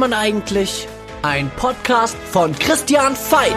[0.00, 0.88] man eigentlich?
[1.20, 3.52] Ein Podcast von Christian Veit.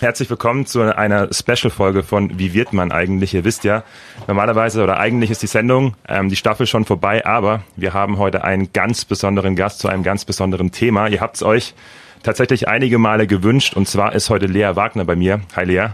[0.00, 3.34] Herzlich willkommen zu einer Special-Folge von Wie wird man eigentlich?
[3.34, 3.84] Ihr wisst ja,
[4.26, 8.44] normalerweise oder eigentlich ist die Sendung, ähm, die Staffel schon vorbei, aber wir haben heute
[8.44, 11.06] einen ganz besonderen Gast zu einem ganz besonderen Thema.
[11.08, 11.74] Ihr habt es euch
[12.22, 15.42] tatsächlich einige Male gewünscht und zwar ist heute Lea Wagner bei mir.
[15.54, 15.88] Hi Lea.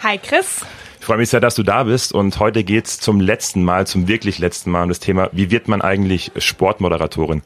[0.00, 0.62] Hi Chris.
[0.98, 4.06] Ich freue mich sehr, dass du da bist und heute geht's zum letzten Mal, zum
[4.06, 7.42] wirklich letzten Mal um das Thema, wie wird man eigentlich Sportmoderatorin?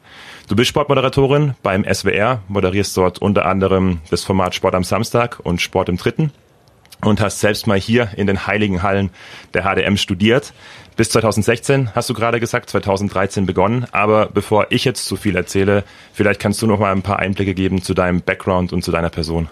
[0.47, 5.61] Du bist Sportmoderatorin beim SWR, moderierst dort unter anderem das Format Sport am Samstag und
[5.61, 6.31] Sport im Dritten
[7.03, 9.09] und hast selbst mal hier in den heiligen Hallen
[9.53, 10.53] der HDM studiert.
[10.95, 13.87] Bis 2016 hast du gerade gesagt, 2013 begonnen.
[13.91, 15.83] Aber bevor ich jetzt zu viel erzähle,
[16.13, 19.09] vielleicht kannst du noch mal ein paar Einblicke geben zu deinem Background und zu deiner
[19.09, 19.49] Person.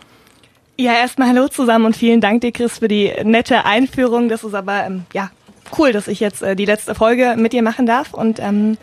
[0.78, 4.30] Ja, erstmal hallo zusammen und vielen Dank dir, Chris, für die nette Einführung.
[4.30, 5.30] Das ist aber ähm, ja
[5.78, 8.14] cool, dass ich jetzt äh, die letzte Folge mit dir machen darf.
[8.14, 8.78] Und ähm,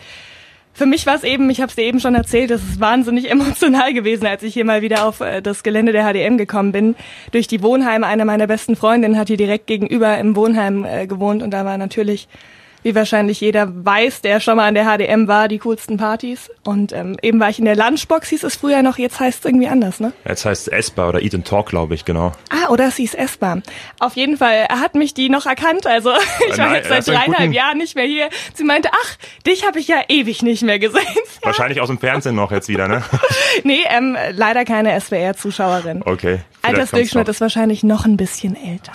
[0.74, 3.30] für mich war es eben, ich habe es dir eben schon erzählt, es ist wahnsinnig
[3.30, 6.96] emotional gewesen, als ich hier mal wieder auf äh, das Gelände der HDM gekommen bin.
[7.30, 11.42] Durch die Wohnheime, eine meiner besten Freundinnen hat hier direkt gegenüber im Wohnheim äh, gewohnt
[11.42, 12.28] und da war natürlich
[12.82, 16.50] wie wahrscheinlich jeder weiß, der schon mal an der HDM war, die coolsten Partys.
[16.64, 19.44] Und ähm, eben war ich in der Lunchbox, hieß es früher noch, jetzt heißt es
[19.44, 20.12] irgendwie anders, ne?
[20.24, 22.32] Jetzt heißt es S-Bar oder Eat and Talk, glaube ich, genau.
[22.50, 23.62] Ah, oder es hieß S-Bar.
[23.98, 25.86] Auf jeden Fall, er hat mich die noch erkannt.
[25.86, 26.10] Also
[26.50, 28.28] ich war jetzt seit dreieinhalb Jahren nicht mehr hier.
[28.54, 31.02] Sie meinte, ach, dich habe ich ja ewig nicht mehr gesehen.
[31.42, 33.02] Wahrscheinlich aus dem Fernsehen noch jetzt wieder, ne?
[33.64, 36.02] nee, ähm, leider keine SWR-Zuschauerin.
[36.04, 36.40] Okay.
[36.62, 38.92] Altersdurchschnitt ist wahrscheinlich noch ein bisschen älter.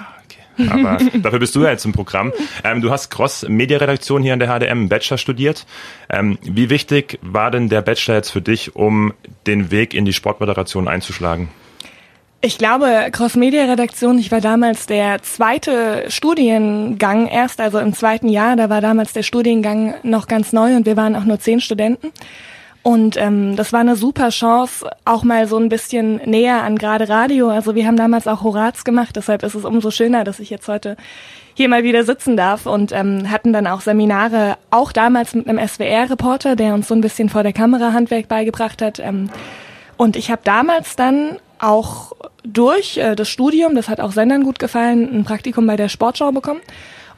[0.70, 2.34] Aber dafür bist du ja jetzt im Programm.
[2.64, 5.66] Ähm, du hast Cross-Media-Redaktion hier an der HDM Bachelor studiert.
[6.10, 9.14] Ähm, wie wichtig war denn der Bachelor jetzt für dich, um
[9.46, 11.50] den Weg in die Sportmoderation einzuschlagen?
[12.40, 18.70] Ich glaube, Cross-Media-Redaktion, ich war damals der zweite Studiengang erst, also im zweiten Jahr, da
[18.70, 22.12] war damals der Studiengang noch ganz neu und wir waren auch nur zehn Studenten.
[22.88, 27.10] Und ähm, das war eine super Chance, auch mal so ein bisschen näher an gerade
[27.10, 27.50] Radio.
[27.50, 30.70] Also wir haben damals auch Horaz gemacht, deshalb ist es umso schöner, dass ich jetzt
[30.70, 30.96] heute
[31.54, 35.60] hier mal wieder sitzen darf und ähm, hatten dann auch Seminare, auch damals mit einem
[35.68, 39.00] SWR-Reporter, der uns so ein bisschen vor der Kamera Handwerk beigebracht hat.
[39.00, 39.32] Ähm,
[39.98, 42.14] und ich habe damals dann auch
[42.46, 46.32] durch äh, das Studium, das hat auch Sendern gut gefallen, ein Praktikum bei der Sportschau
[46.32, 46.62] bekommen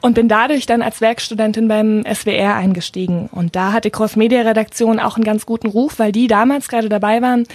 [0.01, 3.29] und bin dadurch dann als Werkstudentin beim SWR eingestiegen.
[3.31, 7.45] Und da hatte Cross-Media-Redaktion auch einen ganz guten Ruf, weil die damals gerade dabei waren,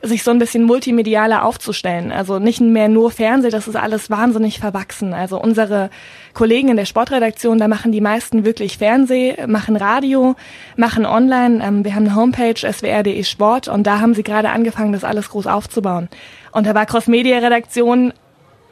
[0.00, 2.12] sich so ein bisschen multimedialer aufzustellen.
[2.12, 5.12] Also nicht mehr nur Fernseh, das ist alles wahnsinnig verwachsen.
[5.12, 5.90] Also unsere
[6.34, 10.36] Kollegen in der Sportredaktion, da machen die meisten wirklich Fernseh, machen Radio,
[10.76, 11.64] machen online.
[11.64, 15.30] Ähm, wir haben eine Homepage, swr.de Sport, und da haben sie gerade angefangen, das alles
[15.30, 16.08] groß aufzubauen.
[16.52, 18.12] Und da war Cross-Media-Redaktion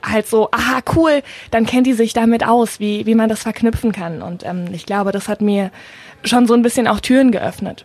[0.06, 3.92] halt so, aha, cool, dann kennt die sich damit aus, wie, wie man das verknüpfen
[3.92, 4.22] kann.
[4.22, 5.70] Und ähm, ich glaube, das hat mir
[6.24, 7.84] schon so ein bisschen auch Türen geöffnet.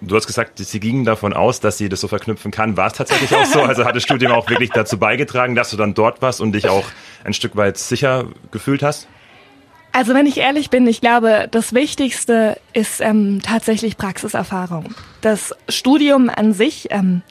[0.00, 2.76] Du hast gesagt, sie gingen davon aus, dass sie das so verknüpfen kann.
[2.76, 3.62] War es tatsächlich auch so?
[3.62, 6.68] Also hat das Studium auch wirklich dazu beigetragen, dass du dann dort warst und dich
[6.68, 6.84] auch
[7.24, 9.08] ein Stück weit sicher gefühlt hast?
[9.92, 14.92] Also wenn ich ehrlich bin, ich glaube, das Wichtigste ist ähm, tatsächlich Praxiserfahrung.
[15.20, 17.22] Das Studium an sich, ähm,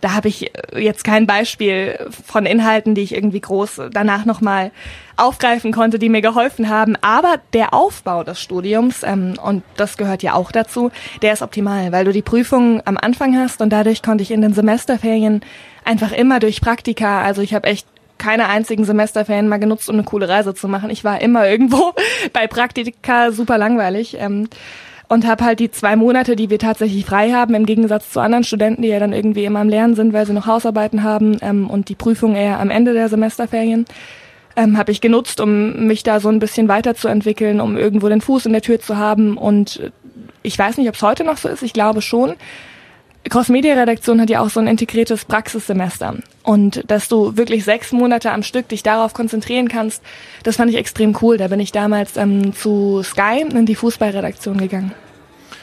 [0.00, 4.70] da habe ich äh, jetzt kein Beispiel von Inhalten, die ich irgendwie groß danach nochmal
[5.16, 6.96] aufgreifen konnte, die mir geholfen haben.
[7.00, 10.90] Aber der Aufbau des Studiums, ähm, und das gehört ja auch dazu,
[11.22, 14.42] der ist optimal, weil du die Prüfungen am Anfang hast und dadurch konnte ich in
[14.42, 15.42] den Semesterferien
[15.84, 17.86] einfach immer durch Praktika, also ich habe echt
[18.18, 20.90] keine einzigen Semesterferien mal genutzt, um eine coole Reise zu machen.
[20.90, 21.94] Ich war immer irgendwo
[22.32, 24.16] bei Praktika super langweilig.
[24.18, 24.48] Ähm,
[25.08, 28.44] und habe halt die zwei Monate, die wir tatsächlich frei haben, im Gegensatz zu anderen
[28.44, 31.68] Studenten, die ja dann irgendwie immer am Lernen sind, weil sie noch Hausarbeiten haben ähm,
[31.68, 33.86] und die Prüfung eher am Ende der Semesterferien,
[34.56, 38.46] ähm, habe ich genutzt, um mich da so ein bisschen weiterzuentwickeln, um irgendwo den Fuß
[38.46, 39.38] in der Tür zu haben.
[39.38, 39.92] Und
[40.42, 42.34] ich weiß nicht, ob es heute noch so ist, ich glaube schon.
[43.28, 46.14] Cross-Media-Redaktion hat ja auch so ein integriertes Praxissemester.
[46.42, 50.02] Und dass du wirklich sechs Monate am Stück dich darauf konzentrieren kannst,
[50.44, 51.36] das fand ich extrem cool.
[51.36, 54.92] Da bin ich damals ähm, zu Sky in die Fußballredaktion gegangen.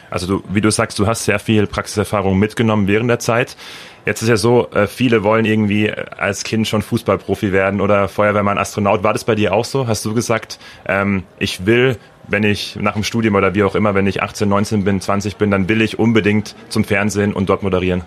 [0.10, 3.58] Also du, wie du sagst, du hast sehr viel Praxiserfahrung mitgenommen während der Zeit.
[4.06, 8.07] Jetzt ist ja so, äh, viele wollen irgendwie äh, als Kind schon Fußballprofi werden oder
[8.07, 9.04] Feuerwehrmann, Astronaut.
[9.04, 9.88] War das bei dir auch so?
[9.88, 11.98] Hast du gesagt, ähm, ich will
[12.28, 15.38] wenn ich nach dem Studium oder wie auch immer, wenn ich 18, 19 bin, 20
[15.38, 18.04] bin, dann will ich unbedingt zum Fernsehen und dort moderieren.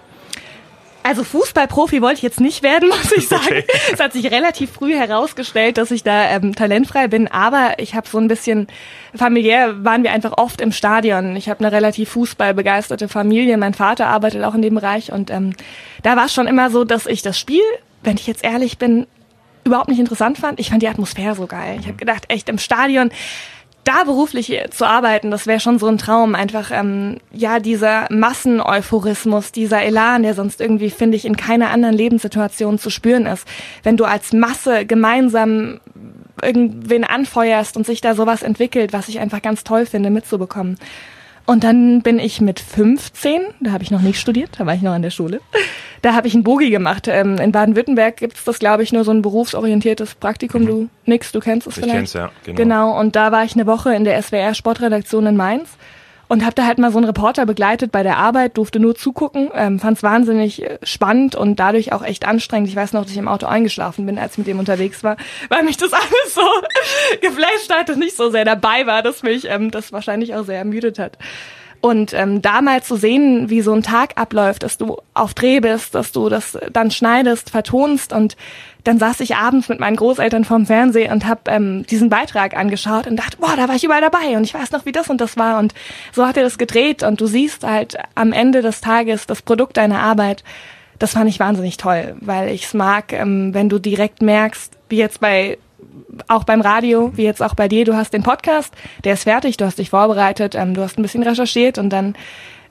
[1.09, 3.47] Also Fußballprofi wollte ich jetzt nicht werden, muss ich sagen.
[3.47, 3.65] Okay.
[3.91, 8.07] Es hat sich relativ früh herausgestellt, dass ich da ähm, talentfrei bin, aber ich habe
[8.07, 8.67] so ein bisschen
[9.15, 11.35] familiär waren wir einfach oft im Stadion.
[11.35, 13.57] Ich habe eine relativ fußballbegeisterte Familie.
[13.57, 15.55] Mein Vater arbeitet auch in dem Bereich und ähm,
[16.03, 17.63] da war es schon immer so, dass ich das Spiel,
[18.03, 19.07] wenn ich jetzt ehrlich bin,
[19.65, 20.61] überhaupt nicht interessant fand.
[20.61, 21.79] Ich fand die Atmosphäre so geil.
[21.81, 23.11] Ich habe gedacht, echt im Stadion
[23.89, 26.35] da beruflich zu arbeiten, das wäre schon so ein Traum.
[26.35, 31.97] Einfach, ähm, ja, dieser Masseneuphorismus, dieser Elan, der sonst irgendwie, finde ich, in keiner anderen
[31.97, 33.49] Lebenssituation zu spüren ist.
[33.83, 35.81] Wenn du als Masse gemeinsam
[36.43, 40.79] irgendwen anfeuerst und sich da sowas entwickelt, was ich einfach ganz toll finde, mitzubekommen.
[41.49, 44.83] Und dann bin ich mit 15, da habe ich noch nicht studiert, da war ich
[44.83, 45.41] noch an der Schule,
[46.03, 47.09] da habe ich ein Bogi gemacht.
[47.09, 50.65] Ähm, in Baden-Württemberg gibt es das, glaube ich, nur so ein berufsorientiertes Praktikum.
[50.65, 50.67] Mhm.
[50.67, 51.95] Du nix, du kennst es ich vielleicht.
[51.95, 52.31] Ich kenn's, ja.
[52.45, 52.57] Genau.
[52.57, 55.71] genau, und da war ich eine Woche in der SWR Sportredaktion in Mainz
[56.29, 59.51] und habe da halt mal so einen Reporter begleitet bei der Arbeit, durfte nur zugucken,
[59.55, 62.69] ähm, fand es wahnsinnig äh, spannend und dadurch auch echt anstrengend.
[62.69, 65.17] Ich weiß noch, dass ich im Auto eingeschlafen bin, als ich mit dem unterwegs war,
[65.49, 66.43] weil mich das alles so
[67.21, 70.59] geflasht hat und nicht so sehr dabei war, dass mich ähm, das wahrscheinlich auch sehr
[70.59, 71.19] ermüdet hat.
[71.81, 75.61] Und ähm, da mal zu sehen, wie so ein Tag abläuft, dass du auf Dreh
[75.61, 78.37] bist, dass du das dann schneidest, vertonst und
[78.89, 83.07] dann saß ich abends mit meinen Großeltern vorm Fernseher und habe ähm, diesen Beitrag angeschaut
[83.07, 85.21] und dachte, boah, da war ich überall dabei und ich weiß noch, wie das und
[85.21, 85.75] das war und
[86.11, 89.77] so hat er das gedreht und du siehst halt am Ende des Tages das Produkt
[89.77, 90.43] deiner Arbeit.
[90.99, 94.97] Das fand ich wahnsinnig toll, weil ich es mag, ähm, wenn du direkt merkst, wie
[94.97, 95.59] jetzt bei
[96.27, 98.73] auch beim Radio, wie jetzt auch bei dir, du hast den Podcast,
[99.05, 102.15] der ist fertig, du hast dich vorbereitet, ähm, du hast ein bisschen recherchiert und dann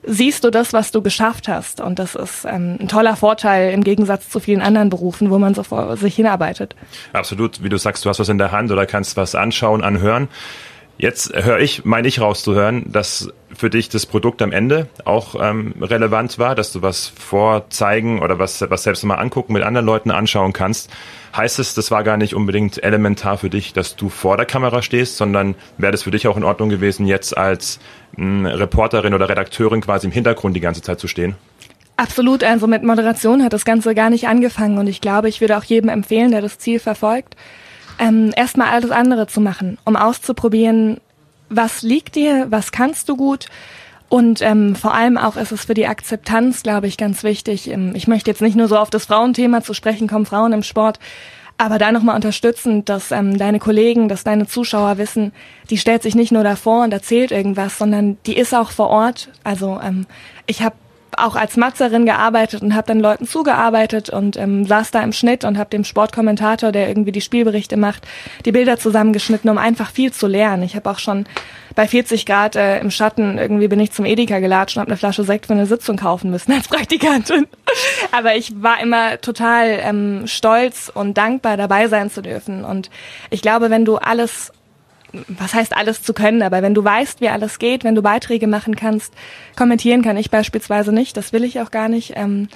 [0.08, 1.82] siehst du das, was du geschafft hast.
[1.82, 5.54] Und das ist ähm, ein toller Vorteil im Gegensatz zu vielen anderen Berufen, wo man
[5.54, 6.76] so vor sich hinarbeitet.
[7.14, 10.30] Absolut, wie du sagst, du hast was in der Hand oder kannst was anschauen, anhören.
[11.00, 15.76] Jetzt höre ich, meine ich rauszuhören, dass für dich das Produkt am Ende auch ähm,
[15.80, 20.10] relevant war, dass du was vorzeigen oder was, was selbst mal angucken mit anderen Leuten
[20.10, 20.90] anschauen kannst.
[21.36, 24.82] Heißt es, das war gar nicht unbedingt elementar für dich, dass du vor der Kamera
[24.82, 27.80] stehst, sondern wäre das für dich auch in Ordnung gewesen, jetzt als
[28.16, 31.36] mh, hm, Reporterin oder Redakteurin quasi im Hintergrund die ganze Zeit zu stehen?
[31.96, 35.58] Absolut, also mit Moderation hat das Ganze gar nicht angefangen und ich glaube, ich würde
[35.58, 37.36] auch jedem empfehlen, der das Ziel verfolgt,
[38.00, 41.00] ähm, erstmal alles andere zu machen, um auszuprobieren,
[41.50, 43.48] was liegt dir, was kannst du gut.
[44.10, 47.70] Und ähm, vor allem auch ist es für die Akzeptanz, glaube ich, ganz wichtig.
[47.70, 50.64] Ähm, ich möchte jetzt nicht nur so auf das Frauenthema zu sprechen kommen, Frauen im
[50.64, 51.00] Sport,
[51.58, 55.34] aber da nochmal unterstützen, dass ähm, deine Kollegen, dass deine Zuschauer wissen,
[55.70, 59.30] die stellt sich nicht nur davor und erzählt irgendwas, sondern die ist auch vor Ort.
[59.44, 60.06] Also ähm,
[60.46, 60.76] ich habe
[61.18, 65.44] auch als Matzerin gearbeitet und habe dann Leuten zugearbeitet und ähm, saß da im Schnitt
[65.44, 68.08] und habe dem Sportkommentator, der irgendwie die Spielberichte macht,
[68.46, 70.64] die Bilder zusammengeschnitten, um einfach viel zu lernen.
[70.64, 71.26] Ich habe auch schon
[71.76, 74.98] bei 40 Grad äh, im Schatten irgendwie bin ich zum Edeka gelatscht und habe eine
[74.98, 77.48] Flasche Sekt für eine Sitzung kaufen müssen als Praktikantin.
[78.12, 82.66] Aber ich war immer total ähm, stolz und dankbar dabei sein zu dürfen.
[82.66, 82.90] Und
[83.30, 84.52] ich glaube, wenn du alles
[85.28, 88.48] was heißt alles zu können, aber wenn du weißt, wie alles geht, wenn du Beiträge
[88.48, 89.14] machen kannst,
[89.56, 92.14] kommentieren kann ich beispielsweise nicht, das will ich auch gar nicht.
[92.16, 92.50] Ähm,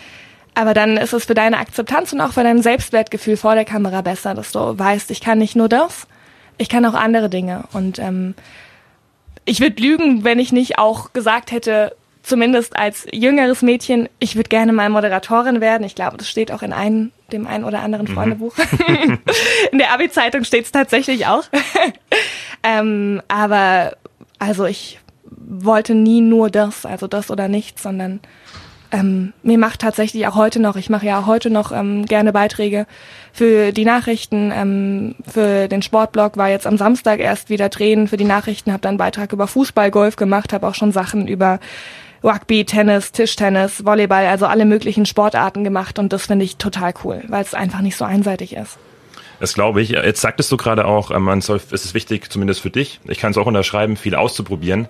[0.54, 4.02] aber dann ist es für deine Akzeptanz und auch für dein Selbstwertgefühl vor der Kamera
[4.02, 6.08] besser, dass du weißt, ich kann nicht nur das,
[6.58, 7.64] ich kann auch andere Dinge.
[7.72, 8.36] Und ähm,
[9.46, 14.50] ich würde lügen, wenn ich nicht auch gesagt hätte, zumindest als jüngeres Mädchen, ich würde
[14.50, 15.84] gerne mal Moderatorin werden.
[15.84, 18.14] Ich glaube, das steht auch in einem, dem einen oder anderen mhm.
[18.14, 18.56] Freundebuch.
[19.72, 21.44] in der Abi-Zeitung steht es tatsächlich auch.
[22.64, 23.98] ähm, aber
[24.40, 28.20] also ich wollte nie nur das, also das oder nichts, sondern
[28.92, 32.34] ähm, mir macht tatsächlich auch heute noch, ich mache ja auch heute noch ähm, gerne
[32.34, 32.86] Beiträge
[33.32, 38.18] für die Nachrichten, ähm, für den Sportblog, war jetzt am Samstag erst wieder drehen für
[38.18, 41.60] die Nachrichten, habe dann einen Beitrag über Fußball, Golf gemacht, habe auch schon Sachen über
[42.24, 47.24] Rugby, Tennis, Tischtennis, Volleyball, also alle möglichen Sportarten gemacht und das finde ich total cool,
[47.28, 48.78] weil es einfach nicht so einseitig ist.
[49.40, 49.90] Das glaube ich.
[49.90, 53.18] Jetzt sagtest du gerade auch, äh, man soll, es ist wichtig, zumindest für dich, ich
[53.18, 54.88] kann es auch unterschreiben, viel auszuprobieren.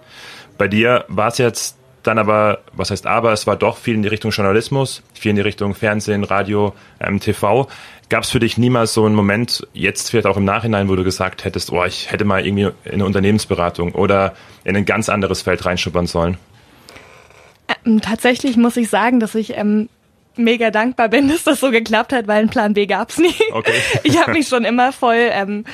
[0.58, 4.04] Bei dir war es jetzt dann aber, was heißt aber, es war doch viel in
[4.04, 7.68] die Richtung Journalismus, viel in die Richtung Fernsehen, Radio, ähm, TV.
[8.10, 11.04] Gab es für dich niemals so einen Moment, jetzt vielleicht auch im Nachhinein, wo du
[11.04, 14.34] gesagt hättest, oh, ich hätte mal irgendwie in eine Unternehmensberatung oder
[14.66, 16.38] in ein ganz anderes Feld reinschuppern sollen?
[17.86, 19.90] Ähm, tatsächlich muss ich sagen, dass ich ähm,
[20.36, 23.36] mega dankbar bin, dass das so geklappt hat, weil einen Plan B gab's nie.
[23.52, 23.74] Okay.
[24.04, 25.66] ich habe mich schon immer voll ähm,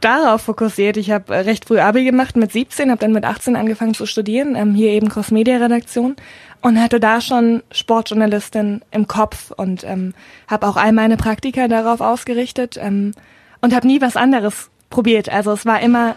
[0.00, 0.96] darauf fokussiert.
[0.96, 4.06] Ich habe äh, recht früh Abi gemacht mit 17, habe dann mit 18 angefangen zu
[4.06, 6.16] studieren, ähm, hier eben Cross-Media-Redaktion
[6.60, 10.14] und hatte da schon Sportjournalistin im Kopf und ähm,
[10.48, 13.12] habe auch all meine Praktika darauf ausgerichtet ähm,
[13.60, 15.28] und habe nie was anderes probiert.
[15.28, 16.14] Also es war immer,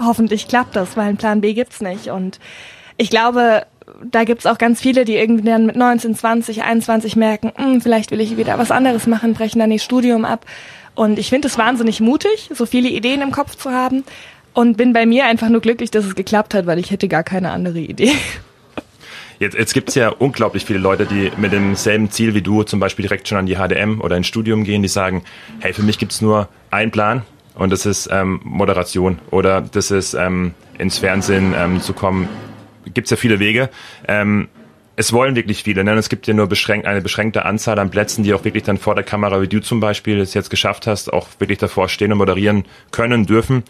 [0.00, 2.08] hoffentlich klappt das, weil einen Plan B gibt's nicht.
[2.08, 2.40] Und
[2.96, 3.66] ich glaube,
[4.04, 8.10] da gibt's auch ganz viele, die irgendwie dann mit 19, 20, 21 merken, hm, vielleicht
[8.10, 10.46] will ich wieder was anderes machen, brechen dann ihr Studium ab.
[10.94, 14.04] Und ich finde es wahnsinnig mutig, so viele Ideen im Kopf zu haben.
[14.54, 17.22] Und bin bei mir einfach nur glücklich, dass es geklappt hat, weil ich hätte gar
[17.22, 18.12] keine andere Idee.
[19.38, 22.78] Jetzt, jetzt gibt es ja unglaublich viele Leute, die mit demselben Ziel wie du zum
[22.78, 25.24] Beispiel direkt schon an die HDM oder ins Studium gehen, die sagen,
[25.58, 27.22] hey, für mich gibt es nur einen Plan,
[27.54, 32.28] und das ist ähm, Moderation oder das ist ähm, ins Fernsehen ähm, zu kommen.
[32.92, 33.70] Gibt es ja viele Wege.
[34.08, 34.48] Ähm,
[34.96, 35.84] es wollen wirklich viele.
[35.84, 35.92] Ne?
[35.94, 38.94] Es gibt ja nur beschränkt, eine beschränkte Anzahl an Plätzen, die auch wirklich dann vor
[38.94, 42.18] der Kamera, wie du zum Beispiel es jetzt geschafft hast, auch wirklich davor stehen und
[42.18, 43.64] moderieren können, dürfen.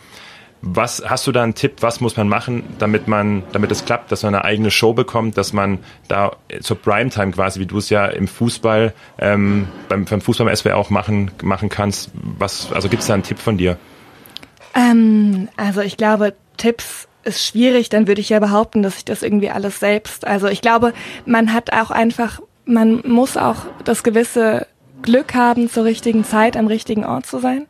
[0.65, 1.79] Was hast du da einen Tipp?
[1.81, 5.37] Was muss man machen, damit man, damit es klappt, dass man eine eigene Show bekommt,
[5.37, 10.21] dass man da zur Primetime quasi, wie du es ja im Fußball, ähm, beim, beim
[10.21, 12.13] Fußball im SWR auch machen, machen kannst?
[12.15, 13.77] Was, also gibt es da einen Tipp von dir?
[14.75, 19.23] Ähm, also ich glaube, Tipps ist schwierig, dann würde ich ja behaupten, dass ich das
[19.23, 20.27] irgendwie alles selbst.
[20.27, 20.93] Also ich glaube,
[21.27, 24.67] man hat auch einfach, man muss auch das gewisse
[25.03, 27.67] Glück haben, zur richtigen Zeit am richtigen Ort zu sein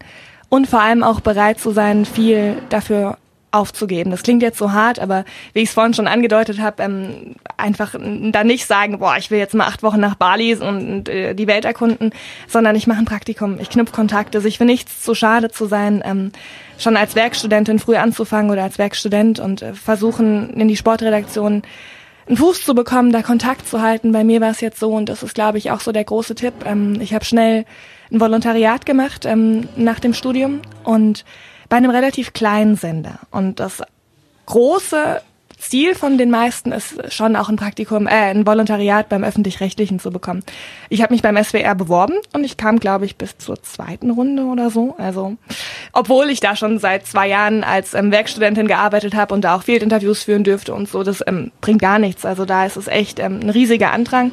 [0.49, 3.17] und vor allem auch bereit zu sein, viel dafür
[3.53, 4.11] aufzugeben.
[4.11, 7.95] Das klingt jetzt so hart, aber wie ich es vorhin schon angedeutet habe, ähm, einfach
[7.95, 11.35] da nicht sagen, boah, ich will jetzt mal acht Wochen nach Bali und, und äh,
[11.35, 12.11] die Welt erkunden,
[12.49, 16.03] sondern ich mache ein Praktikum, ich knüpfe Kontakte, sich für nichts zu schade zu sein,
[16.05, 16.33] ähm,
[16.79, 21.63] schon als Werkstudentin früh anzufangen oder als Werkstudent und äh, versuchen in die Sportredaktion
[22.27, 24.13] einen Fuß zu bekommen, da Kontakt zu halten.
[24.13, 26.35] Bei mir war es jetzt so und das ist, glaube ich, auch so der große
[26.35, 26.55] Tipp.
[26.65, 27.65] Ähm, ich habe schnell
[28.11, 31.25] ein Volontariat gemacht ähm, nach dem Studium und
[31.73, 33.19] bei einem relativ kleinen Sender.
[33.31, 33.83] Und das
[34.45, 35.23] große
[35.59, 40.11] Ziel von den meisten ist schon auch ein Praktikum, äh, ein Volontariat beim öffentlich-rechtlichen zu
[40.11, 40.45] bekommen.
[40.91, 44.45] Ich habe mich beim SWR beworben und ich kam, glaube ich, bis zur zweiten Runde
[44.45, 44.97] oder so.
[44.99, 45.39] Also,
[45.95, 49.63] obwohl ich da schon seit zwei Jahren als ähm, Werkstudentin gearbeitet habe und da auch
[49.63, 52.27] Fieldinterviews führen dürfte und so, das ähm, bringt gar nichts.
[52.27, 54.33] Also da ist es echt ähm, ein riesiger Andrang.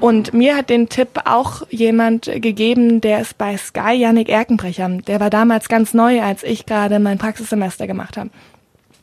[0.00, 4.88] Und mir hat den Tipp auch jemand gegeben, der ist bei Sky, Yannick Erkenbrecher.
[4.88, 8.30] Der war damals ganz neu, als ich gerade mein Praxissemester gemacht habe.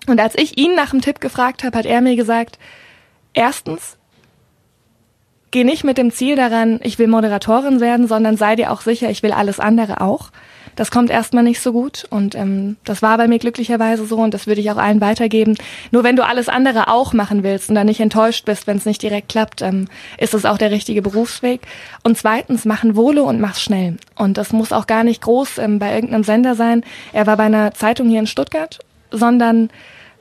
[0.08, 2.60] Und als ich ihn nach dem Tipp gefragt habe, hat er mir gesagt,
[3.34, 3.98] erstens,
[5.52, 9.10] geh nicht mit dem Ziel daran, ich will Moderatorin werden, sondern sei dir auch sicher,
[9.10, 10.30] ich will alles andere auch.
[10.76, 14.34] Das kommt erstmal nicht so gut und ähm, das war bei mir glücklicherweise so und
[14.34, 15.56] das würde ich auch allen weitergeben.
[15.92, 18.86] Nur wenn du alles andere auch machen willst und dann nicht enttäuscht bist, wenn es
[18.86, 19.88] nicht direkt klappt, ähm,
[20.18, 21.62] ist es auch der richtige Berufsweg.
[22.04, 23.98] Und zweitens, machen Volo und mach's schnell.
[24.16, 26.84] Und das muss auch gar nicht groß ähm, bei irgendeinem Sender sein.
[27.12, 28.80] Er war bei einer Zeitung hier in Stuttgart,
[29.12, 29.70] sondern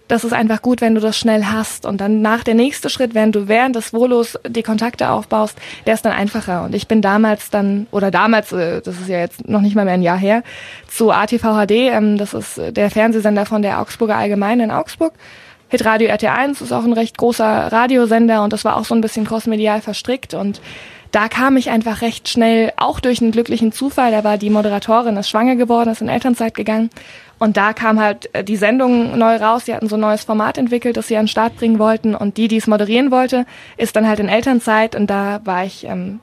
[0.08, 1.86] das ist einfach gut, wenn du das schnell hast.
[1.86, 5.94] Und dann nach der nächste Schritt, wenn du während des Volos die Kontakte aufbaust, der
[5.94, 6.64] ist dann einfacher.
[6.64, 9.84] Und ich bin damals dann, oder damals, äh, das ist ja jetzt noch nicht mal
[9.84, 10.42] mehr ein Jahr her,
[10.88, 15.12] zu ATV HD, ähm, das ist der Fernsehsender von der Augsburger Allgemeinen in Augsburg.
[15.68, 19.24] Hitradio RT1 ist auch ein recht großer Radiosender und das war auch so ein bisschen
[19.24, 20.60] crossmedial verstrickt und
[21.12, 25.16] da kam ich einfach recht schnell, auch durch einen glücklichen Zufall, da war die Moderatorin,
[25.16, 26.90] ist schwanger geworden, ist in Elternzeit gegangen
[27.42, 29.64] und da kam halt äh, die Sendung neu raus.
[29.64, 32.14] Sie hatten so ein neues Format entwickelt, das sie an den Start bringen wollten.
[32.14, 34.94] Und die, die es moderieren wollte, ist dann halt in Elternzeit.
[34.94, 36.20] Und da war ich ähm,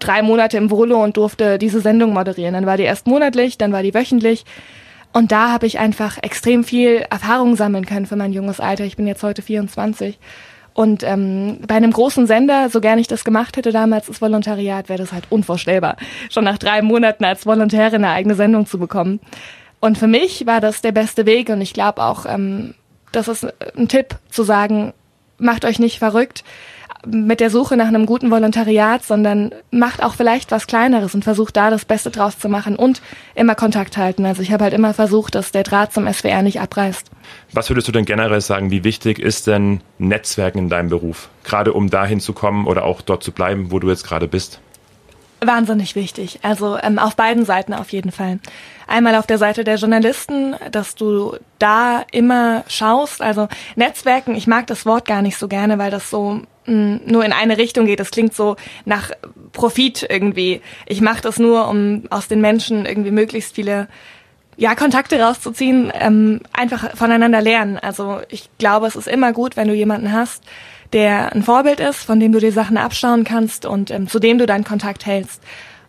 [0.00, 2.54] drei Monate im Volo und durfte diese Sendung moderieren.
[2.54, 4.44] Dann war die erst monatlich, dann war die wöchentlich.
[5.12, 8.82] Und da habe ich einfach extrem viel Erfahrung sammeln können für mein junges Alter.
[8.82, 10.18] Ich bin jetzt heute 24.
[10.78, 14.88] Und ähm, bei einem großen Sender, so gern ich das gemacht hätte damals, das Volontariat,
[14.88, 15.96] wäre das halt unvorstellbar,
[16.30, 19.18] schon nach drei Monaten als Volontärin eine eigene Sendung zu bekommen.
[19.80, 22.74] Und für mich war das der beste Weg und ich glaube auch, ähm,
[23.10, 23.44] das ist
[23.76, 24.92] ein Tipp zu sagen,
[25.36, 26.44] macht euch nicht verrückt
[27.06, 31.56] mit der Suche nach einem guten Volontariat, sondern macht auch vielleicht was Kleineres und versucht
[31.56, 33.00] da das Beste draus zu machen und
[33.34, 34.26] immer Kontakt halten.
[34.26, 37.10] Also ich habe halt immer versucht, dass der Draht zum SWR nicht abreißt.
[37.52, 41.28] Was würdest du denn generell sagen, wie wichtig ist denn Netzwerken in deinem Beruf?
[41.44, 44.60] Gerade um dahin zu kommen oder auch dort zu bleiben, wo du jetzt gerade bist?
[45.40, 46.40] Wahnsinnig wichtig.
[46.42, 48.40] Also ähm, auf beiden Seiten auf jeden Fall.
[48.88, 53.20] Einmal auf der Seite der Journalisten, dass du da immer schaust.
[53.20, 57.00] Also Netzwerken, ich mag das Wort gar nicht so gerne, weil das so mh, mm,
[57.04, 58.00] nur in eine Richtung geht.
[58.00, 59.10] Das klingt so nach
[59.52, 60.62] Profit irgendwie.
[60.86, 63.88] Ich mache das nur, um aus den Menschen irgendwie möglichst viele
[64.56, 67.78] ja, Kontakte rauszuziehen, ähm, einfach voneinander lernen.
[67.78, 70.42] Also ich glaube, es ist immer gut, wenn du jemanden hast,
[70.94, 74.38] der ein Vorbild ist, von dem du dir Sachen abschauen kannst und ähm, zu dem
[74.38, 75.42] du deinen Kontakt hältst.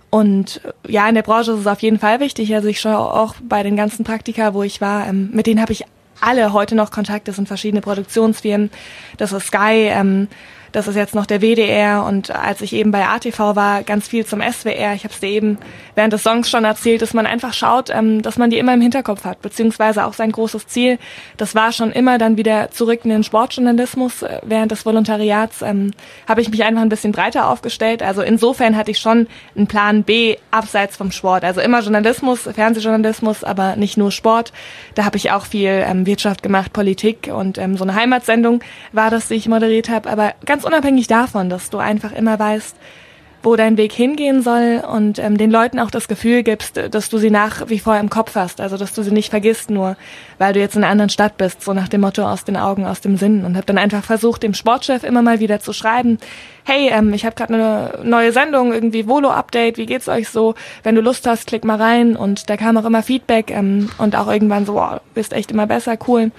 [0.09, 2.53] Und äh, ja, in der Branche ist es auf jeden Fall wichtig.
[2.53, 5.73] Also ich schaue auch bei den ganzen Praktika, wo ich war, ähm, mit denen habe
[5.73, 5.85] ich
[6.21, 7.27] alle heute noch Kontakt.
[7.27, 8.71] Das sind verschiedene Produktionsfirmen.
[9.17, 10.27] Das ist Sky, ähm,
[10.71, 14.25] das ist jetzt noch der WDR und als ich eben bei ATV war, ganz viel
[14.25, 14.93] zum SWR.
[14.93, 15.57] Ich habe es dir eben
[15.95, 18.81] während des Songs schon erzählt, dass man einfach schaut, ähm, dass man die immer im
[18.81, 20.97] Hinterkopf hat, beziehungsweise auch sein großes Ziel.
[21.37, 24.21] Das war schon immer dann wieder zurück in den Sportjournalismus.
[24.21, 25.91] Äh, während des Volontariats ähm,
[26.27, 28.03] habe ich mich einfach ein bisschen breiter aufgestellt.
[28.03, 31.43] Also insofern hatte ich schon einen Plan B abseits vom Sport.
[31.43, 34.53] Also immer Journalismus, Fernsehjournalismus, aber nicht nur Sport.
[34.95, 38.61] Da habe ich auch viel ähm, Wirtschaft gemacht, Politik und ähm, so eine Heimatsendung
[38.91, 40.09] war das, die ich moderiert habe.
[40.09, 42.75] Aber ganz ganz unabhängig davon, dass du einfach immer weißt,
[43.41, 47.17] wo dein Weg hingehen soll und ähm, den Leuten auch das Gefühl gibst, dass du
[47.17, 49.95] sie nach wie vor im Kopf hast, also dass du sie nicht vergisst, nur
[50.37, 52.85] weil du jetzt in einer anderen Stadt bist, so nach dem Motto aus den Augen,
[52.85, 56.17] aus dem Sinn und habe dann einfach versucht, dem Sportchef immer mal wieder zu schreiben,
[56.65, 60.55] hey, ähm, ich habe gerade eine neue Sendung, irgendwie Volo-Update, wie geht's euch so?
[60.83, 64.17] Wenn du Lust hast, klick mal rein und da kam auch immer Feedback ähm, und
[64.17, 66.31] auch irgendwann so, wow, bist echt immer besser, cool.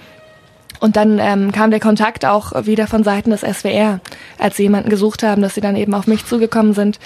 [0.81, 3.99] Und dann ähm, kam der Kontakt auch wieder von Seiten des SWR,
[4.39, 6.99] als sie jemanden gesucht haben, dass sie dann eben auf mich zugekommen sind,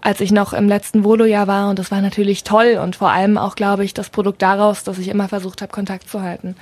[0.00, 1.68] als ich noch im letzten Volo-Jahr war.
[1.68, 4.98] Und das war natürlich toll und vor allem auch, glaube ich, das Produkt daraus, dass
[4.98, 6.54] ich immer versucht habe, Kontakt zu halten.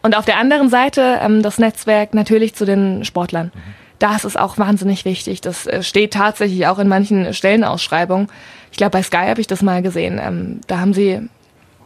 [0.00, 3.52] Und auf der anderen Seite ähm, das Netzwerk natürlich zu den Sportlern.
[3.98, 5.42] Da ist es auch wahnsinnig wichtig.
[5.42, 8.28] Das äh, steht tatsächlich auch in manchen Stellenausschreibungen.
[8.70, 10.18] Ich glaube, bei Sky habe ich das mal gesehen.
[10.18, 11.28] Ähm, da haben sie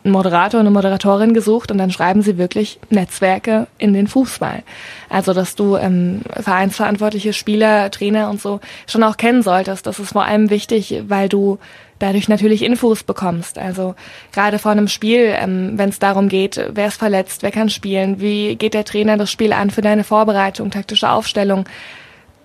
[0.05, 4.63] einen Moderator, eine Moderatorin gesucht und dann schreiben sie wirklich Netzwerke in den Fußball.
[5.09, 9.87] Also, dass du ähm, vereinsverantwortliche Spieler, Trainer und so schon auch kennen solltest.
[9.87, 11.59] Das ist vor allem wichtig, weil du
[11.99, 13.59] dadurch natürlich Infos bekommst.
[13.59, 13.95] Also
[14.33, 18.21] gerade vor einem Spiel, ähm, wenn es darum geht, wer ist verletzt, wer kann spielen,
[18.21, 21.65] wie geht der Trainer das Spiel an für deine Vorbereitung, taktische Aufstellung,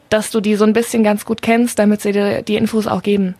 [0.09, 3.01] dass du die so ein bisschen ganz gut kennst, damit sie dir die Infos auch
[3.01, 3.35] geben.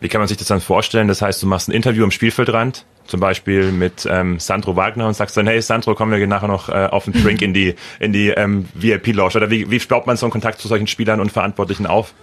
[0.00, 1.08] Wie kann man sich das dann vorstellen?
[1.08, 5.14] Das heißt, du machst ein Interview am Spielfeldrand, zum Beispiel mit ähm, Sandro Wagner und
[5.14, 8.12] sagst dann, hey Sandro, kommen wir nachher noch äh, auf den Drink in die in
[8.12, 9.36] die ähm, VIP-Lounge.
[9.36, 12.14] Oder wie, wie baut man so einen Kontakt zu solchen Spielern und Verantwortlichen auf?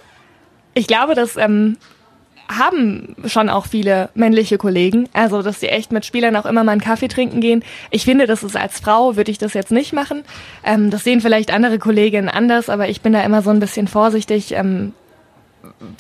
[0.74, 1.78] Ich glaube, dass ähm,
[2.50, 6.72] haben schon auch viele männliche Kollegen, also dass sie echt mit Spielern auch immer mal
[6.72, 7.64] einen Kaffee trinken gehen.
[7.92, 10.24] Ich finde, das ist als Frau würde ich das jetzt nicht machen.
[10.64, 13.88] Ähm, das sehen vielleicht andere Kolleginnen anders, aber ich bin da immer so ein bisschen
[13.88, 14.54] vorsichtig.
[14.54, 14.94] Ähm,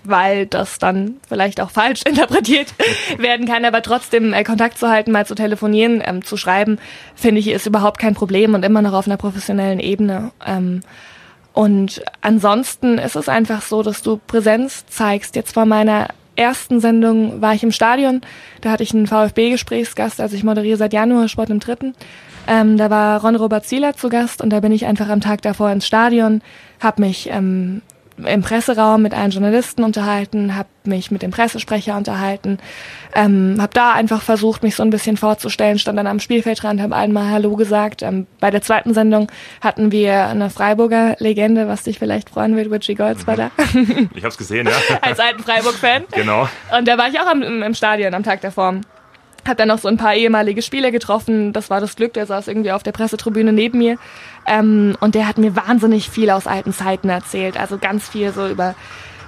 [0.04, 2.74] weil das dann vielleicht auch falsch interpretiert
[3.18, 6.80] werden kann, aber trotzdem äh, Kontakt zu halten, mal zu telefonieren, ähm, zu schreiben,
[7.16, 10.32] finde ich, ist überhaupt kein Problem und immer noch auf einer professionellen Ebene.
[10.46, 10.82] Ähm,
[11.54, 15.36] und ansonsten ist es einfach so, dass du Präsenz zeigst.
[15.36, 18.22] Jetzt vor meiner ersten Sendung war ich im Stadion,
[18.62, 21.96] da hatte ich einen VfB-Gesprächsgast, also ich moderiere seit Januar Sport im Dritten.
[22.48, 25.42] Ähm, da war Ron Robert Zieler zu Gast und da bin ich einfach am Tag
[25.42, 26.42] davor ins Stadion,
[26.80, 27.82] habe mich ähm,
[28.26, 32.58] im Presseraum mit einem Journalisten unterhalten, habe mich mit dem Pressesprecher unterhalten,
[33.14, 36.96] ähm, habe da einfach versucht, mich so ein bisschen vorzustellen, stand dann am Spielfeldrand, habe
[36.96, 38.02] einmal Hallo gesagt.
[38.02, 42.72] Ähm, bei der zweiten Sendung hatten wir eine Freiburger Legende, was dich vielleicht freuen wird,
[42.72, 43.28] Richie Golds mhm.
[43.28, 43.52] war da.
[44.16, 44.98] Ich habe es gesehen, ja.
[45.02, 46.06] Als alten Freiburg-Fan.
[46.12, 46.48] Genau.
[46.78, 48.82] Und da war ich auch am, im Stadion am Tag davor
[49.48, 51.54] habe dann noch so ein paar ehemalige Spieler getroffen.
[51.54, 53.98] Das war das Glück, der saß irgendwie auf der Pressetribüne neben mir.
[54.48, 57.60] Ähm, und der hat mir wahnsinnig viel aus alten Zeiten erzählt.
[57.60, 58.76] Also ganz viel so über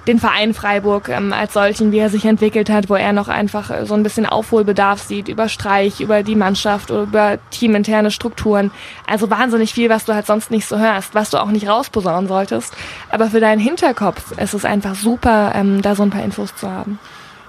[0.06, 3.70] den Verein Freiburg ähm, als solchen, wie er sich entwickelt hat, wo er noch einfach
[3.70, 8.70] äh, so ein bisschen Aufholbedarf sieht, über Streich, über die Mannschaft, über teaminterne Strukturen.
[9.06, 12.28] Also wahnsinnig viel, was du halt sonst nicht so hörst, was du auch nicht rausposaunen
[12.28, 12.74] solltest.
[13.10, 16.70] Aber für deinen Hinterkopf ist es einfach super, ähm, da so ein paar Infos zu
[16.70, 16.98] haben.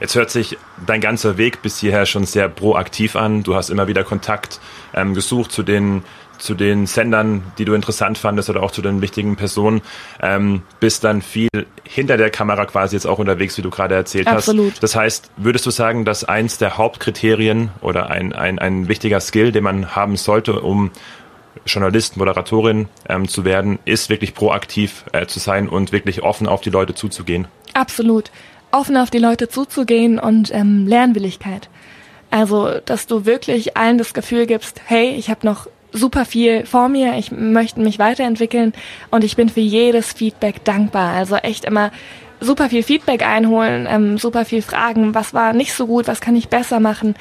[0.02, 3.44] Jetzt hört sich dein ganzer Weg bis hierher schon sehr proaktiv an.
[3.44, 4.60] Du hast immer wieder Kontakt
[4.96, 6.04] ähm, gesucht zu den
[6.42, 9.82] zu den Sendern, die du interessant fandest oder auch zu den wichtigen Personen,
[10.22, 11.50] ähm, bist dann viel
[11.84, 14.72] hinter der Kamera quasi jetzt auch unterwegs, wie du gerade erzählt Absolut.
[14.72, 14.84] hast.
[14.84, 19.52] Das heißt, würdest du sagen, dass eins der Hauptkriterien oder ein, ein, ein wichtiger Skill,
[19.52, 20.92] den man haben sollte, um
[21.66, 26.62] Journalist, Moderatorin ähm, zu werden, ist wirklich proaktiv äh, zu sein und wirklich offen auf
[26.62, 27.48] die Leute zuzugehen?
[27.74, 28.32] Absolut
[28.72, 31.70] offen auf die Leute zuzugehen und ähm, Lernwilligkeit.
[32.30, 36.90] Also, dass du wirklich allen das Gefühl gibst, hey, ich habe noch super viel vor
[36.90, 38.74] mir, ich möchte mich weiterentwickeln
[39.10, 41.14] und ich bin für jedes Feedback dankbar.
[41.14, 41.92] Also echt immer
[42.40, 46.36] super viel Feedback einholen, ähm, super viel fragen, was war nicht so gut, was kann
[46.36, 47.16] ich besser machen.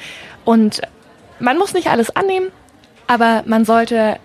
[0.45, 0.81] Und
[1.39, 2.47] man muss nicht alles annehmen,
[3.07, 4.17] aber man sollte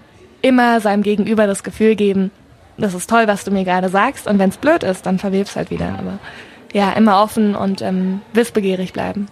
[0.42, 2.30] immer seinem Gegenüber das Gefühl geben,
[2.78, 5.56] das ist toll, was du mir gerade sagst und wenn es blöd ist, dann verweb's
[5.56, 5.96] halt wieder.
[5.98, 6.18] Aber
[6.72, 9.28] ja, immer offen und ähm, wissbegierig bleiben.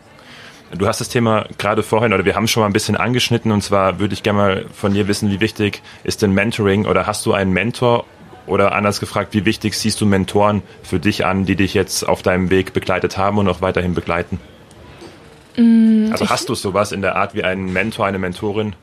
[0.72, 3.62] Du hast das Thema gerade vorhin, oder wir haben schon mal ein bisschen angeschnitten, und
[3.62, 7.24] zwar würde ich gerne mal von dir wissen, wie wichtig ist denn Mentoring oder hast
[7.26, 8.06] du einen Mentor
[8.46, 12.22] oder anders gefragt, wie wichtig siehst du Mentoren für dich an, die dich jetzt auf
[12.22, 14.40] deinem Weg begleitet haben und auch weiterhin begleiten?
[15.56, 18.74] Mm, also hast du sowas in der Art wie einen Mentor, eine Mentorin?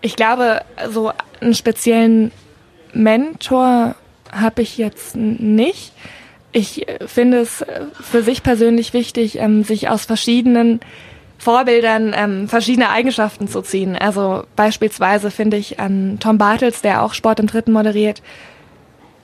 [0.00, 2.32] Ich glaube, so einen speziellen
[2.92, 3.94] Mentor
[4.32, 5.92] habe ich jetzt nicht
[6.52, 10.80] ich finde es äh, für sich persönlich wichtig, ähm, sich aus verschiedenen
[11.38, 13.96] Vorbildern ähm, verschiedene Eigenschaften zu ziehen.
[13.96, 18.22] Also beispielsweise finde ich an Tom Bartels, der auch Sport im Dritten moderiert,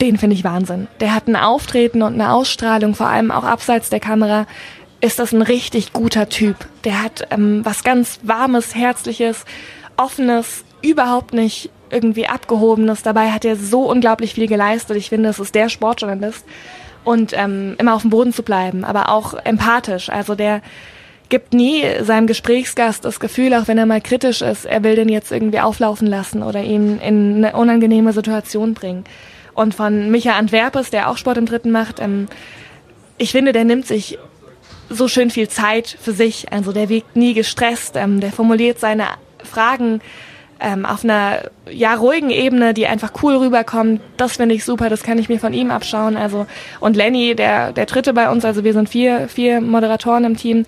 [0.00, 0.88] den finde ich Wahnsinn.
[1.00, 4.46] Der hat ein Auftreten und eine Ausstrahlung, vor allem auch abseits der Kamera,
[5.00, 6.56] ist das ein richtig guter Typ.
[6.84, 9.44] Der hat ähm, was ganz Warmes, Herzliches,
[9.96, 13.02] Offenes, überhaupt nicht irgendwie Abgehobenes.
[13.02, 14.96] Dabei hat er so unglaublich viel geleistet.
[14.96, 16.44] Ich finde, es ist der Sportjournalist.
[17.04, 20.10] Und ähm, immer auf dem Boden zu bleiben, aber auch empathisch.
[20.10, 20.62] Also der
[21.28, 25.08] gibt nie seinem Gesprächsgast das Gefühl, auch wenn er mal kritisch ist, er will den
[25.08, 29.04] jetzt irgendwie auflaufen lassen oder ihn in eine unangenehme Situation bringen.
[29.54, 32.28] Und von Micha Antwerpes, der auch Sport im Dritten macht, ähm,
[33.18, 34.18] ich finde, der nimmt sich
[34.88, 36.52] so schön viel Zeit für sich.
[36.52, 39.06] Also der wirkt nie gestresst, ähm, der formuliert seine
[39.42, 40.00] Fragen
[40.60, 44.00] ähm, auf einer ja ruhigen Ebene, die einfach cool rüberkommt.
[44.16, 46.16] Das finde ich super, das kann ich mir von ihm abschauen.
[46.16, 46.46] Also
[46.80, 50.64] und Lenny, der der dritte bei uns, also wir sind vier vier Moderatoren im Team.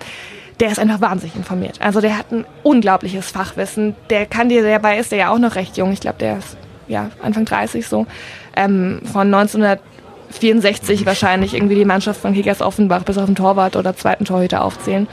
[0.60, 1.80] Der ist einfach wahnsinnig informiert.
[1.80, 3.96] Also der hat ein unglaubliches Fachwissen.
[4.10, 5.90] Der kann dir, dabei ist der ja auch noch recht jung.
[5.90, 8.06] Ich glaube, der ist ja Anfang 30 so.
[8.54, 13.96] Ähm, von 1964 wahrscheinlich irgendwie die Mannschaft von Kickers Offenbach bis auf den Torwart oder
[13.96, 15.08] zweiten Torhüter aufzählen.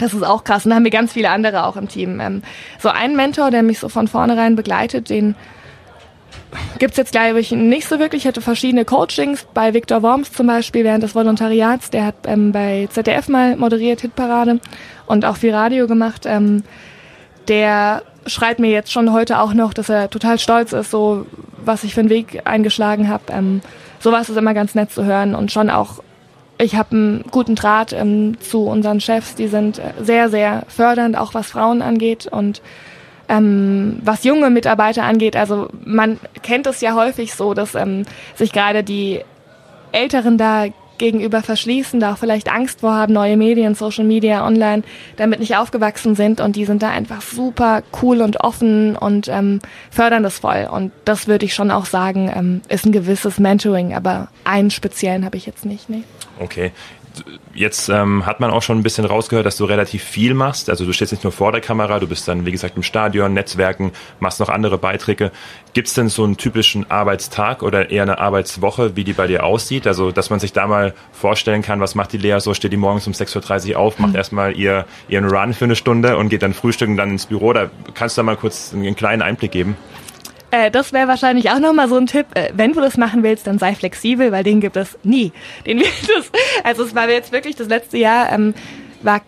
[0.00, 0.64] Das ist auch krass.
[0.64, 2.20] Und da haben wir ganz viele andere auch im Team.
[2.20, 2.42] Ähm,
[2.78, 5.34] so ein Mentor, der mich so von vornherein begleitet, den
[6.78, 8.22] gibt's jetzt, glaube ich, nicht so wirklich.
[8.22, 11.90] Ich hatte verschiedene Coachings bei Viktor Worms zum Beispiel während des Volontariats.
[11.90, 14.60] Der hat ähm, bei ZDF mal moderiert, Hitparade
[15.06, 16.24] und auch viel Radio gemacht.
[16.26, 16.62] Ähm,
[17.48, 21.26] der schreibt mir jetzt schon heute auch noch, dass er total stolz ist, so
[21.64, 23.24] was ich für einen Weg eingeschlagen habe.
[23.30, 23.60] Ähm,
[24.00, 26.02] sowas ist immer ganz nett zu hören und schon auch
[26.58, 31.34] ich habe einen guten Draht ähm, zu unseren Chefs, die sind sehr, sehr fördernd, auch
[31.34, 32.62] was Frauen angeht und
[33.28, 35.36] ähm, was junge Mitarbeiter angeht.
[35.36, 39.20] Also man kennt es ja häufig so, dass ähm, sich gerade die
[39.92, 40.66] Älteren da
[40.98, 44.82] gegenüber verschließen, da auch vielleicht Angst vor haben, neue Medien, Social Media, Online,
[45.16, 49.60] damit nicht aufgewachsen sind und die sind da einfach super cool und offen und ähm,
[49.90, 50.68] fördern das voll.
[50.70, 55.24] Und das würde ich schon auch sagen, ähm, ist ein gewisses Mentoring, aber einen speziellen
[55.24, 55.90] habe ich jetzt nicht.
[55.90, 56.04] Nee.
[56.38, 56.72] Okay.
[57.54, 60.68] Jetzt ähm, hat man auch schon ein bisschen rausgehört, dass du relativ viel machst.
[60.68, 63.32] Also du stehst nicht nur vor der Kamera, du bist dann, wie gesagt, im Stadion,
[63.32, 65.32] Netzwerken, machst noch andere Beiträge.
[65.72, 69.44] Gibt es denn so einen typischen Arbeitstag oder eher eine Arbeitswoche, wie die bei dir
[69.44, 69.86] aussieht?
[69.86, 72.52] Also, dass man sich da mal vorstellen kann, was macht die Lea so?
[72.52, 74.16] Steht die morgens um 6.30 Uhr auf, macht mhm.
[74.16, 77.54] erstmal ihr, ihren Run für eine Stunde und geht dann frühstücken, dann ins Büro.
[77.54, 79.76] Da kannst du da mal kurz einen kleinen Einblick geben.
[80.56, 82.26] Äh, das wäre wahrscheinlich auch nochmal so ein Tipp.
[82.34, 85.32] Äh, wenn du das machen willst, dann sei flexibel, weil den gibt es nie.
[85.66, 85.88] Den wird
[86.18, 86.30] es,
[86.64, 88.54] also es war jetzt wirklich das letzte Jahr, ähm,
[89.02, 89.20] war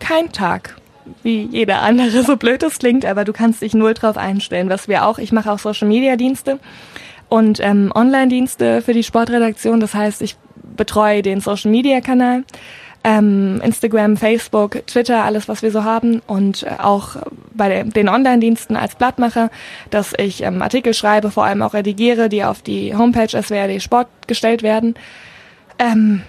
[0.00, 0.76] kein Tag
[1.22, 4.68] wie jeder andere, so blöd es klingt, aber du kannst dich null drauf einstellen.
[4.70, 6.58] Was wir auch, ich mache auch Social Media Dienste
[7.28, 9.80] und ähm, Online-Dienste für die Sportredaktion.
[9.80, 10.36] Das heißt, ich
[10.76, 12.44] betreue den Social Media Kanal
[13.04, 17.16] ähm, Instagram, Facebook, Twitter, alles, was wir so haben und äh, auch
[17.52, 19.50] bei den Online-Diensten als Blattmacher,
[19.90, 24.08] dass ich ähm, Artikel schreibe, vor allem auch redigiere, die auf die Homepage SWRD Sport
[24.26, 24.94] gestellt werden.
[25.78, 26.22] Ähm,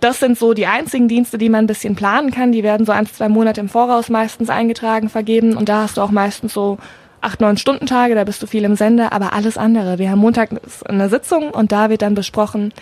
[0.00, 2.50] das sind so die einzigen Dienste, die man ein bisschen planen kann.
[2.50, 6.02] Die werden so ein, zwei Monate im Voraus meistens eingetragen, vergeben und da hast du
[6.02, 6.78] auch meistens so
[7.20, 9.98] acht, neun Stunden Tage, da bist du viel im Sender, aber alles andere.
[9.98, 10.50] Wir haben Montag
[10.84, 12.72] eine Sitzung und da wird dann besprochen,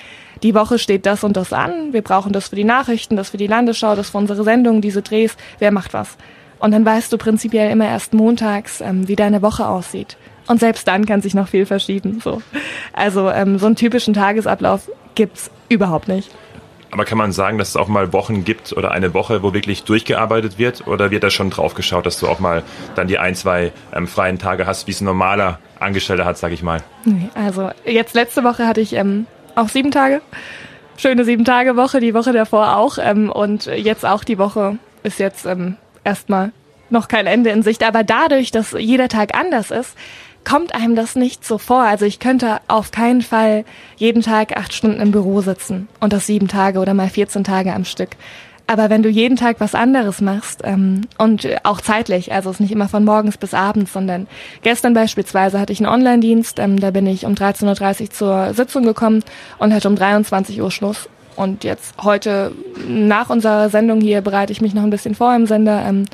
[0.44, 3.38] die Woche steht das und das an, wir brauchen das für die Nachrichten, das für
[3.38, 6.16] die Landesschau, das für unsere Sendung, diese Drehs, wer macht was.
[6.58, 10.18] Und dann weißt du prinzipiell immer erst montags, ähm, wie deine Woche aussieht.
[10.46, 12.20] Und selbst dann kann sich noch viel verschieben.
[12.22, 12.42] So.
[12.92, 16.30] Also ähm, so einen typischen Tagesablauf gibt's überhaupt nicht.
[16.90, 19.82] Aber kann man sagen, dass es auch mal Wochen gibt oder eine Woche, wo wirklich
[19.82, 20.86] durchgearbeitet wird?
[20.86, 22.62] Oder wird da schon drauf geschaut, dass du auch mal
[22.94, 26.52] dann die ein, zwei ähm, freien Tage hast, wie es ein normaler Angestellter hat, sag
[26.52, 26.82] ich mal?
[27.34, 30.20] Also jetzt letzte Woche hatte ich ähm, auch sieben Tage.
[30.96, 32.98] Schöne sieben Tage Woche, die Woche davor auch.
[32.98, 36.52] Ähm, und jetzt auch die Woche ist jetzt ähm, erstmal
[36.90, 37.82] noch kein Ende in Sicht.
[37.82, 39.96] Aber dadurch, dass jeder Tag anders ist,
[40.44, 41.82] kommt einem das nicht so vor.
[41.82, 43.64] Also ich könnte auf keinen Fall
[43.96, 47.72] jeden Tag acht Stunden im Büro sitzen und das sieben Tage oder mal 14 Tage
[47.72, 48.10] am Stück.
[48.66, 52.60] Aber wenn du jeden Tag was anderes machst ähm, und auch zeitlich, also es ist
[52.60, 54.26] nicht immer von morgens bis abends, sondern
[54.62, 58.84] gestern beispielsweise hatte ich einen Online-Dienst, ähm, da bin ich um 13.30 Uhr zur Sitzung
[58.84, 59.22] gekommen
[59.58, 61.08] und hatte um 23 Uhr Schluss.
[61.36, 62.52] Und jetzt heute
[62.88, 65.84] nach unserer Sendung hier bereite ich mich noch ein bisschen vor im Sender.
[65.86, 66.04] Ähm,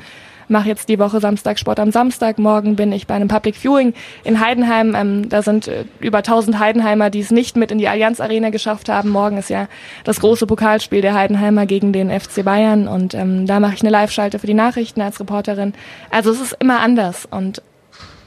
[0.51, 2.37] mache jetzt die Woche Samstag Sport am Samstag.
[2.37, 4.93] Morgen bin ich bei einem Public Viewing in Heidenheim.
[4.95, 8.49] Ähm, da sind äh, über 1000 Heidenheimer, die es nicht mit in die Allianz Arena
[8.49, 9.09] geschafft haben.
[9.09, 9.67] Morgen ist ja
[10.03, 13.89] das große Pokalspiel der Heidenheimer gegen den FC Bayern und ähm, da mache ich eine
[13.89, 15.73] Live-Schalte für die Nachrichten als Reporterin.
[16.09, 17.61] Also es ist immer anders und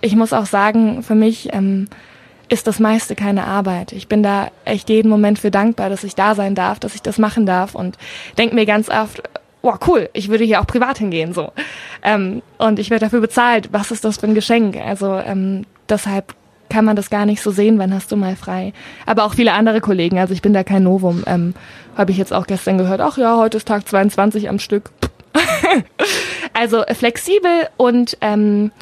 [0.01, 1.89] ich muss auch sagen, für mich ähm,
[2.49, 3.93] ist das meiste keine Arbeit.
[3.93, 7.03] Ich bin da echt jeden Moment für dankbar, dass ich da sein darf, dass ich
[7.03, 7.97] das machen darf und
[8.39, 9.23] denke mir ganz oft,
[9.65, 11.53] oh cool, ich würde hier auch privat hingehen so.
[12.03, 13.71] Ähm, und ich werde dafür bezahlt.
[13.73, 14.77] Was ist das für ein Geschenk?
[14.77, 16.35] Also ähm, deshalb
[16.69, 18.73] kann man das gar nicht so sehen, wann hast du mal frei.
[19.07, 21.55] Aber auch viele andere Kollegen, also ich bin da kein Novum, ähm,
[21.97, 24.91] habe ich jetzt auch gestern gehört, ach ja, heute ist Tag 22 am Stück.
[26.53, 28.73] also flexibel und ähm,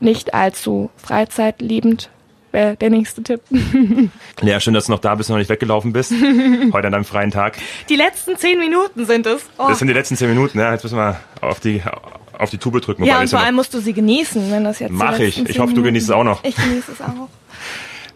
[0.00, 2.10] nicht allzu freizeitliebend
[2.54, 3.42] wäre der nächste Tipp.
[4.42, 6.12] Ja, schön, dass du noch da bist und noch nicht weggelaufen bist.
[6.72, 7.56] Heute an deinem freien Tag.
[7.88, 9.46] Die letzten zehn Minuten sind es.
[9.58, 9.68] Oh.
[9.68, 10.72] Das sind die letzten zehn Minuten, ja.
[10.72, 11.82] Jetzt müssen wir auf die,
[12.36, 13.04] auf die Tube drücken.
[13.04, 15.48] Ja, und vor allem musst du sie genießen, wenn das jetzt Mach ich.
[15.48, 16.44] Ich hoffe, du genießt es auch noch.
[16.44, 17.28] Ich genieße es auch.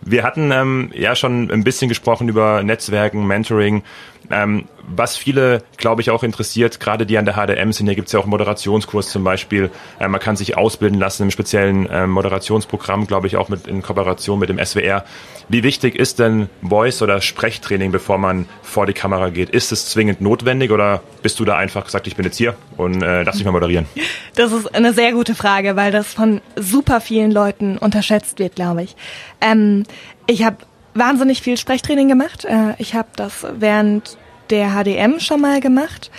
[0.00, 3.82] Wir hatten ähm, ja schon ein bisschen gesprochen über Netzwerken, Mentoring.
[4.30, 8.08] Ähm, was viele, glaube ich, auch interessiert, gerade die an der HDM sind, hier gibt
[8.08, 9.70] es ja auch einen Moderationskurs zum Beispiel.
[9.98, 13.82] Äh, man kann sich ausbilden lassen im speziellen äh, Moderationsprogramm, glaube ich, auch mit in
[13.82, 15.04] Kooperation mit dem SWR.
[15.48, 19.50] Wie wichtig ist denn Voice- oder Sprechtraining, bevor man vor die Kamera geht?
[19.50, 23.02] Ist es zwingend notwendig oder bist du da einfach gesagt, ich bin jetzt hier und
[23.02, 23.86] äh, lass mich mal moderieren?
[24.34, 28.84] Das ist eine sehr gute Frage, weil das von super vielen Leuten unterschätzt wird, glaube
[28.84, 28.94] ich.
[29.40, 29.84] Ähm,
[30.26, 30.58] ich habe
[30.98, 32.44] wahnsinnig viel Sprechtraining gemacht.
[32.44, 34.16] Äh, ich habe das während
[34.50, 36.10] der HDM schon mal gemacht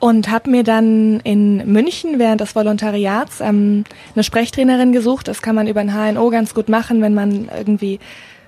[0.00, 5.28] und habe mir dann in München während des Volontariats ähm, eine Sprechtrainerin gesucht.
[5.28, 7.98] Das kann man über ein HNO ganz gut machen, wenn man irgendwie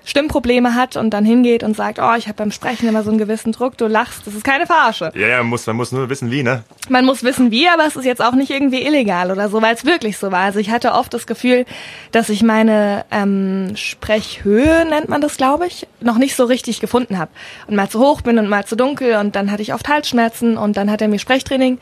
[0.03, 3.19] Stimmprobleme hat und dann hingeht und sagt, oh, ich habe beim Sprechen immer so einen
[3.19, 5.11] gewissen Druck, du lachst, das ist keine Verarsche.
[5.15, 6.63] Ja, ja, man muss, man muss nur wissen, wie, ne?
[6.89, 9.75] Man muss wissen, wie, aber es ist jetzt auch nicht irgendwie illegal oder so, weil
[9.75, 10.41] es wirklich so war.
[10.41, 11.65] Also ich hatte oft das Gefühl,
[12.11, 17.19] dass ich meine ähm, Sprechhöhe, nennt man das, glaube ich, noch nicht so richtig gefunden
[17.19, 17.31] habe.
[17.67, 20.57] Und mal zu hoch bin und mal zu dunkel und dann hatte ich oft Halsschmerzen
[20.57, 21.77] und dann hat er mir Sprechtraining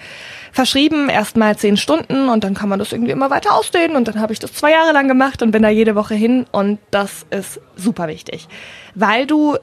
[0.52, 4.20] verschrieben, erstmal zehn Stunden und dann kann man das irgendwie immer weiter ausdehnen und dann
[4.20, 7.26] habe ich das zwei Jahre lang gemacht und bin da jede Woche hin und das
[7.30, 8.48] ist super wichtig,
[8.96, 9.58] weil du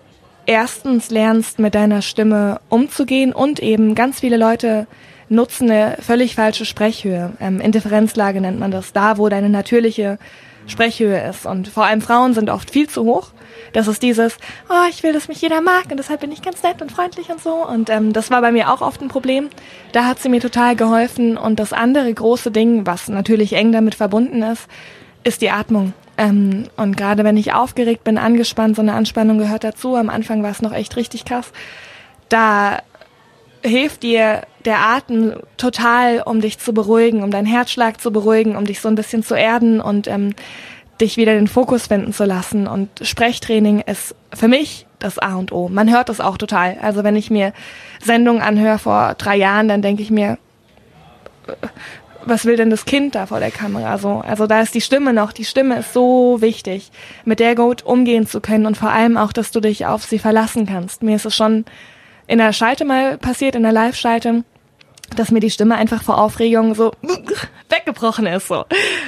[0.47, 4.87] erstens lernst mit deiner Stimme umzugehen und eben ganz viele Leute
[5.29, 7.33] nutzen eine völlig falsche Sprechhöhe.
[7.41, 10.19] Ähm, Indifferenzlage nennt man das, da wo deine natürliche
[10.67, 11.47] Sprechhöhe ist.
[11.47, 13.33] Und vor allem Frauen sind oft viel zu hoch.
[13.73, 14.37] Das ist dieses,
[14.69, 17.31] oh, ich will, dass mich jeder mag und deshalb bin ich ganz nett und freundlich
[17.31, 17.67] und so.
[17.67, 19.49] Und ähm, das war bei mir auch oft ein Problem.
[19.93, 21.37] Da hat sie mir total geholfen.
[21.37, 24.67] Und das andere große Ding, was natürlich eng damit verbunden ist,
[25.25, 25.93] ist die Atmung.
[26.19, 29.97] Ähm, und gerade wenn ich aufgeregt bin, angespannt, so eine Anspannung gehört dazu.
[29.97, 31.53] Am Anfang war es noch echt richtig krass.
[32.29, 32.79] Da
[33.63, 38.65] hilft dir der Atem total, um dich zu beruhigen, um deinen Herzschlag zu beruhigen, um
[38.65, 40.35] dich so ein bisschen zu erden und ähm,
[41.01, 42.67] dich wieder den Fokus finden zu lassen.
[42.67, 45.69] Und Sprechtraining ist für mich das A und O.
[45.69, 46.77] Man hört das auch total.
[46.81, 47.53] Also wenn ich mir
[48.03, 50.39] Sendungen anhöre vor drei Jahren, dann denke ich mir,
[52.25, 54.23] was will denn das Kind da vor der Kamera so?
[54.27, 55.33] Also da ist die Stimme noch.
[55.33, 56.91] Die Stimme ist so wichtig,
[57.25, 60.19] mit der gut umgehen zu können und vor allem auch, dass du dich auf sie
[60.19, 61.03] verlassen kannst.
[61.03, 61.65] Mir ist es schon
[62.27, 64.43] in der Schalte mal passiert, in der Live-Schalte
[65.15, 66.93] dass mir die Stimme einfach vor Aufregung so
[67.69, 68.65] weggebrochen ist so.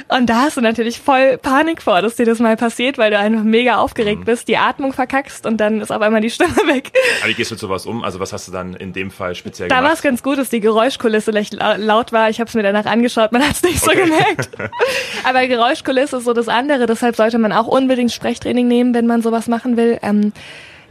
[0.07, 3.17] Und da hast du natürlich voll Panik vor, dass dir das mal passiert, weil du
[3.17, 4.25] einfach mega aufgeregt mhm.
[4.25, 6.91] bist, die Atmung verkackst und dann ist auf einmal die Stimme weg.
[7.21, 8.03] Aber wie gehst du mit sowas um?
[8.03, 9.85] Also was hast du dann in dem Fall speziell da gemacht?
[9.85, 12.29] Da war es ganz gut, dass die Geräuschkulisse recht laut war.
[12.29, 13.97] Ich habe es mir danach angeschaut, man hat es nicht okay.
[13.97, 14.49] so gemerkt.
[15.23, 19.21] Aber Geräuschkulisse ist so das andere, deshalb sollte man auch unbedingt Sprechtraining nehmen, wenn man
[19.21, 19.99] sowas machen will.
[20.01, 20.33] Ähm,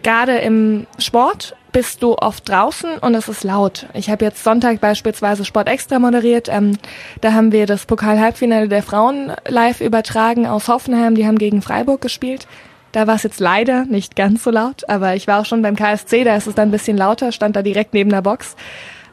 [0.03, 3.87] Gerade im Sport bist du oft draußen und es ist laut.
[3.95, 6.49] Ich habe jetzt Sonntag beispielsweise Sport Extra moderiert.
[6.49, 6.79] Ähm,
[7.21, 11.15] da haben wir das Pokal-Halbfinale der Frauen live übertragen aus Hoffenheim.
[11.15, 12.47] Die haben gegen Freiburg gespielt.
[12.93, 15.77] Da war es jetzt leider nicht ganz so laut, aber ich war auch schon beim
[15.77, 18.57] KSC, da ist es dann ein bisschen lauter, stand da direkt neben der Box.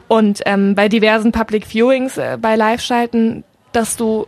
[0.08, 4.26] Und ähm, bei diversen Public Viewings äh, bei Live-Schalten, dass du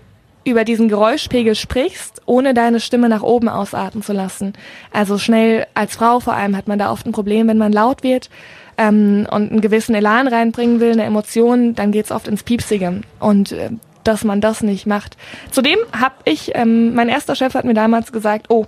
[0.50, 4.52] über diesen Geräuschpegel sprichst, ohne deine Stimme nach oben ausatmen zu lassen.
[4.92, 8.02] Also schnell als Frau vor allem hat man da oft ein Problem, wenn man laut
[8.02, 8.30] wird
[8.76, 13.02] ähm, und einen gewissen Elan reinbringen will, eine Emotion, dann geht's oft ins Piepsige.
[13.18, 13.70] Und äh,
[14.04, 15.16] dass man das nicht macht.
[15.50, 18.66] Zudem habe ich, ähm, mein erster Chef hat mir damals gesagt, oh,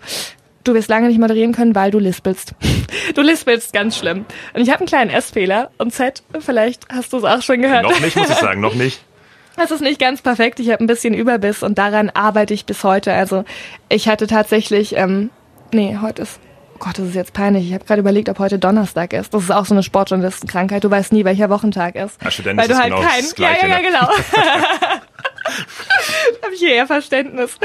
[0.64, 2.55] du wirst lange nicht moderieren können, weil du lispelst.
[3.14, 4.25] Du lispelst ganz schlimm.
[4.53, 7.83] Und ich habe einen kleinen S-Fehler und Z, vielleicht hast du es auch schon gehört.
[7.85, 9.01] Noch nicht, muss ich sagen, noch nicht.
[9.57, 10.61] Das ist nicht ganz perfekt.
[10.61, 13.13] Ich habe ein bisschen Überbiss und daran arbeite ich bis heute.
[13.13, 13.45] Also
[13.89, 15.31] ich hatte tatsächlich, ähm,
[15.73, 16.41] nee, heute ist,
[16.79, 17.67] Gott, das ist jetzt peinlich.
[17.67, 19.35] Ich habe gerade überlegt, ob heute Donnerstag ist.
[19.35, 20.83] Das ist auch so eine Sportjournalistenkrankheit.
[20.83, 22.23] Du weißt nie, welcher Wochentag ist.
[22.23, 23.83] Ja, Student weil du halt genau kein, ja, ja, ja, ne?
[23.83, 24.09] genau.
[26.43, 27.57] habe ich hier eher Verständnis.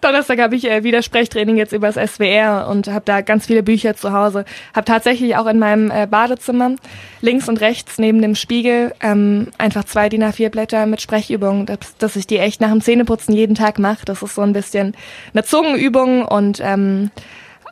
[0.00, 3.96] Donnerstag habe ich äh, wieder Sprechtraining jetzt übers SWR und habe da ganz viele Bücher
[3.96, 4.44] zu Hause.
[4.74, 6.76] Habe tatsächlich auch in meinem äh, Badezimmer
[7.20, 11.96] links und rechts neben dem Spiegel ähm, einfach zwei DIN A4 Blätter mit Sprechübungen, dass,
[11.98, 14.04] dass ich die echt nach dem Zähneputzen jeden Tag mache.
[14.04, 14.94] Das ist so ein bisschen
[15.32, 17.10] eine Zungenübung und ähm,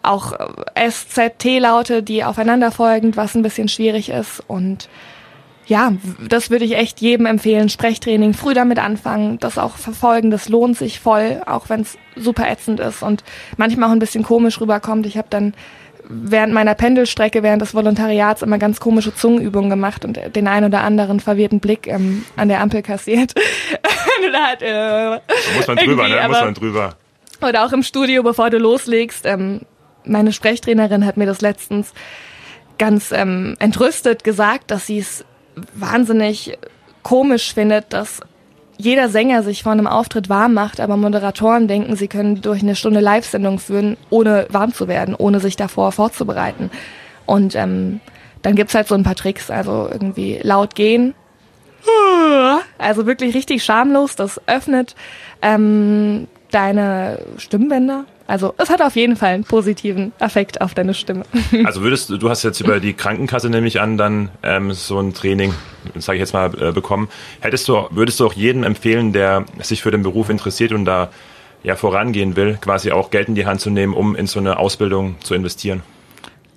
[0.03, 0.33] auch
[0.77, 4.89] SZT-Laute, die aufeinander folgend, was ein bisschen schwierig ist und
[5.66, 5.92] ja,
[6.29, 7.68] das würde ich echt jedem empfehlen.
[7.68, 12.48] Sprechtraining, früh damit anfangen, das auch verfolgen, das lohnt sich voll, auch wenn es super
[12.51, 13.22] ätzend ist und
[13.57, 15.07] manchmal auch ein bisschen komisch rüberkommt.
[15.07, 15.55] Ich habe dann
[16.09, 20.83] während meiner Pendelstrecke, während des Volontariats immer ganz komische Zungenübungen gemacht und den ein oder
[20.83, 23.33] anderen verwirrten Blick ähm, an der Ampel kassiert.
[24.33, 25.20] halt, äh, da
[25.57, 26.29] muss man drüber, ne?
[26.29, 26.96] Muss man drüber.
[27.40, 29.62] Oder auch im Studio, bevor du loslegst, ähm,
[30.05, 31.92] meine Sprechtrainerin hat mir das letztens
[32.79, 35.25] ganz ähm, entrüstet gesagt, dass sie es
[35.75, 36.59] wahnsinnig
[37.03, 38.21] komisch findet, dass
[38.79, 42.75] jeder Sänger sich vor einem Auftritt warm macht, aber Moderatoren denken, sie können durch eine
[42.75, 46.71] Stunde Live-Sendung führen, ohne warm zu werden, ohne sich davor vorzubereiten.
[47.27, 48.01] Und ähm,
[48.43, 51.15] dann gibt's halt so ein paar Tricks, also irgendwie laut gehen,
[52.79, 54.95] also wirklich richtig schamlos, das öffnet.
[55.41, 58.05] Ähm, deine Stimmbänder.
[58.27, 61.25] Also es hat auf jeden Fall einen positiven Effekt auf deine Stimme.
[61.65, 65.12] Also würdest du, du hast jetzt über die Krankenkasse nämlich an dann ähm, so ein
[65.12, 65.53] Training,
[65.97, 67.09] sage ich jetzt mal, äh, bekommen.
[67.41, 71.11] Hättest du, würdest du auch jedem empfehlen, der sich für den Beruf interessiert und da
[71.62, 74.59] ja vorangehen will, quasi auch Geld in die Hand zu nehmen, um in so eine
[74.59, 75.83] Ausbildung zu investieren?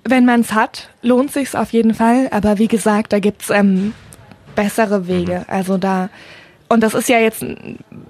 [0.04, 2.28] Wenn man es hat, lohnt sich's auf jeden Fall.
[2.30, 3.92] Aber wie gesagt, da gibt's ähm,
[4.54, 5.44] bessere Wege.
[5.46, 5.54] Mhm.
[5.54, 6.08] Also da
[6.68, 7.44] und das ist ja jetzt,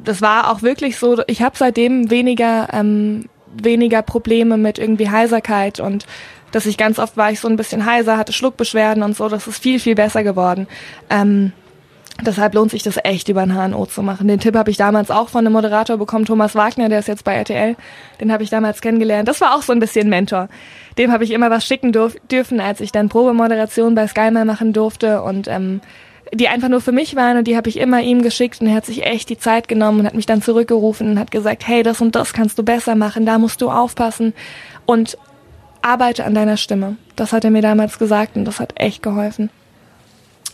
[0.05, 1.23] das war auch wirklich so.
[1.27, 3.29] Ich habe seitdem weniger ähm,
[3.63, 6.07] weniger Probleme mit irgendwie Heiserkeit und
[6.53, 9.29] dass ich ganz oft war ich so ein bisschen heiser, hatte Schluckbeschwerden und so.
[9.29, 10.69] Das ist viel viel besser geworden.
[11.11, 11.53] Ähm,
[12.25, 14.27] Deshalb lohnt sich das echt über ein HNO zu machen.
[14.27, 17.25] Den Tipp habe ich damals auch von einem Moderator bekommen, Thomas Wagner, der ist jetzt
[17.25, 17.77] bei RTL.
[18.21, 19.29] Den habe ich damals kennengelernt.
[19.29, 20.49] Das war auch so ein bisschen Mentor.
[20.97, 24.73] Dem habe ich immer was schicken dürfen, als ich dann Probemoderation bei Sky mal machen
[24.73, 25.83] durfte und ähm,
[26.33, 28.75] die einfach nur für mich waren und die habe ich immer ihm geschickt und er
[28.75, 31.83] hat sich echt die Zeit genommen und hat mich dann zurückgerufen und hat gesagt, hey,
[31.83, 34.35] das und das kannst du besser machen, da musst du aufpassen
[34.87, 35.17] und
[35.83, 36.97] arbeite an deiner Stimme.
[37.15, 39.51] Das hat er mir damals gesagt und das hat echt geholfen.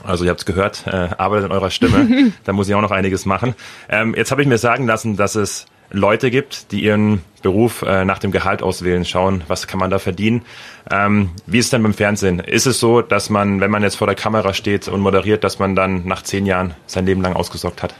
[0.04, 2.32] Also ihr habt es gehört, äh, arbeitet an eurer Stimme.
[2.44, 3.54] da muss ich auch noch einiges machen.
[3.88, 8.05] Ähm, jetzt habe ich mir sagen lassen, dass es Leute gibt, die ihren Beruf äh,
[8.05, 10.42] nach dem Gehalt auswählen, schauen, was kann man da verdienen.
[10.90, 12.40] Ähm, wie ist es denn beim Fernsehen?
[12.40, 15.59] Ist es so, dass man, wenn man jetzt vor der Kamera steht und moderiert, dass
[15.59, 17.94] man dann nach zehn Jahren sein Leben lang ausgesorgt hat?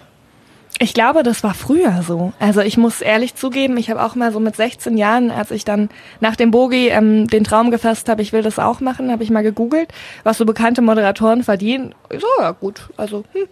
[0.79, 2.33] Ich glaube, das war früher so.
[2.41, 5.65] Also ich muss ehrlich zugeben, ich habe auch mal so mit 16 Jahren, als ich
[5.65, 9.23] dann nach dem Bogi ähm, den Traum gefasst habe, ich will das auch machen, habe
[9.23, 9.93] ich mal gegoogelt,
[10.25, 11.95] was so bekannte Moderatoren verdienen.
[12.11, 13.47] So, ja gut, also hm,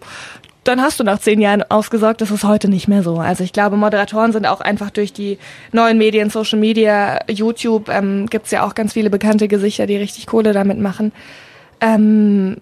[0.64, 2.20] dann hast du nach zehn Jahren ausgesorgt.
[2.20, 3.18] Das ist heute nicht mehr so.
[3.18, 5.38] Also ich glaube, Moderatoren sind auch einfach durch die
[5.72, 10.26] neuen Medien, Social Media, YouTube, ähm, gibt ja auch ganz viele bekannte Gesichter, die richtig
[10.26, 11.12] Kohle damit machen.
[11.80, 12.58] Ähm,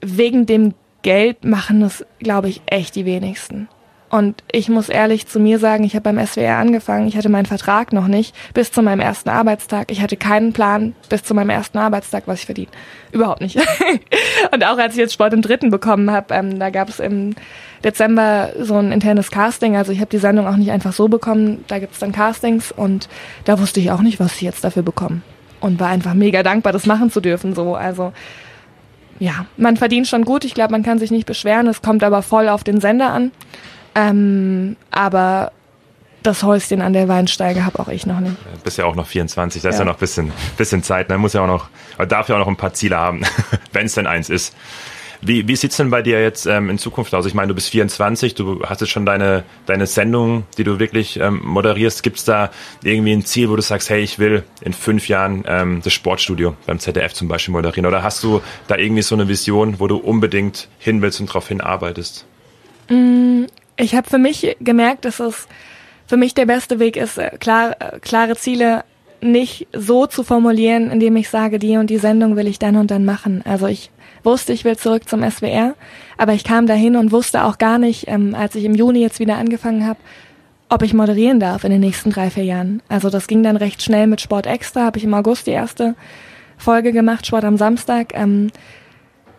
[0.00, 3.68] wegen dem Geld machen das, glaube ich, echt die wenigsten.
[4.10, 7.46] Und ich muss ehrlich zu mir sagen, ich habe beim SWR angefangen, ich hatte meinen
[7.46, 9.92] Vertrag noch nicht bis zu meinem ersten Arbeitstag.
[9.92, 12.66] Ich hatte keinen Plan bis zu meinem ersten Arbeitstag, was ich verdiene.
[13.12, 13.56] Überhaupt nicht.
[14.52, 17.36] und auch als ich jetzt Sport im Dritten bekommen habe, ähm, da gab es im
[17.84, 19.76] Dezember so ein internes Casting.
[19.76, 21.64] Also ich habe die Sendung auch nicht einfach so bekommen.
[21.68, 23.08] Da gibt es dann Castings und
[23.44, 25.22] da wusste ich auch nicht, was ich jetzt dafür bekomme.
[25.60, 27.54] Und war einfach mega dankbar, das machen zu dürfen.
[27.54, 28.12] So, also
[29.20, 30.44] ja, man verdient schon gut.
[30.44, 31.68] Ich glaube, man kann sich nicht beschweren.
[31.68, 33.30] Es kommt aber voll auf den Sender an.
[33.94, 35.52] Ähm, aber
[36.22, 38.36] das Häuschen an der Weinsteige habe auch ich noch nicht.
[38.54, 41.08] Du bist ja auch noch 24, da ist ja, noch ein bisschen, bisschen Zeit.
[41.08, 41.68] Man muss ja auch noch,
[42.08, 43.22] darf ja auch noch ein paar Ziele haben,
[43.72, 44.54] wenn es denn eins ist.
[45.22, 47.26] Wie, wie sieht's denn bei dir jetzt ähm, in Zukunft aus?
[47.26, 51.20] Ich meine, du bist 24, du hast jetzt schon deine, deine Sendung, die du wirklich
[51.20, 52.02] ähm, moderierst.
[52.02, 52.50] Gibt's da
[52.82, 56.56] irgendwie ein Ziel, wo du sagst, hey, ich will in fünf Jahren ähm, das Sportstudio
[56.66, 57.84] beim ZDF zum Beispiel moderieren?
[57.84, 61.48] Oder hast du da irgendwie so eine Vision, wo du unbedingt hin willst und darauf
[61.48, 62.24] hinarbeitest?
[63.80, 65.48] Ich habe für mich gemerkt, dass es
[66.06, 68.84] für mich der beste Weg ist, äh, klar, äh, klare Ziele
[69.22, 72.90] nicht so zu formulieren, indem ich sage, die und die Sendung will ich dann und
[72.90, 73.42] dann machen.
[73.46, 73.90] Also ich
[74.22, 75.74] wusste, ich will zurück zum SWR,
[76.18, 79.18] aber ich kam dahin und wusste auch gar nicht, ähm, als ich im Juni jetzt
[79.18, 79.98] wieder angefangen habe,
[80.68, 82.82] ob ich moderieren darf in den nächsten drei, vier Jahren.
[82.88, 85.94] Also das ging dann recht schnell mit Sport Extra, habe ich im August die erste
[86.58, 88.12] Folge gemacht, Sport am Samstag.
[88.14, 88.50] Ähm,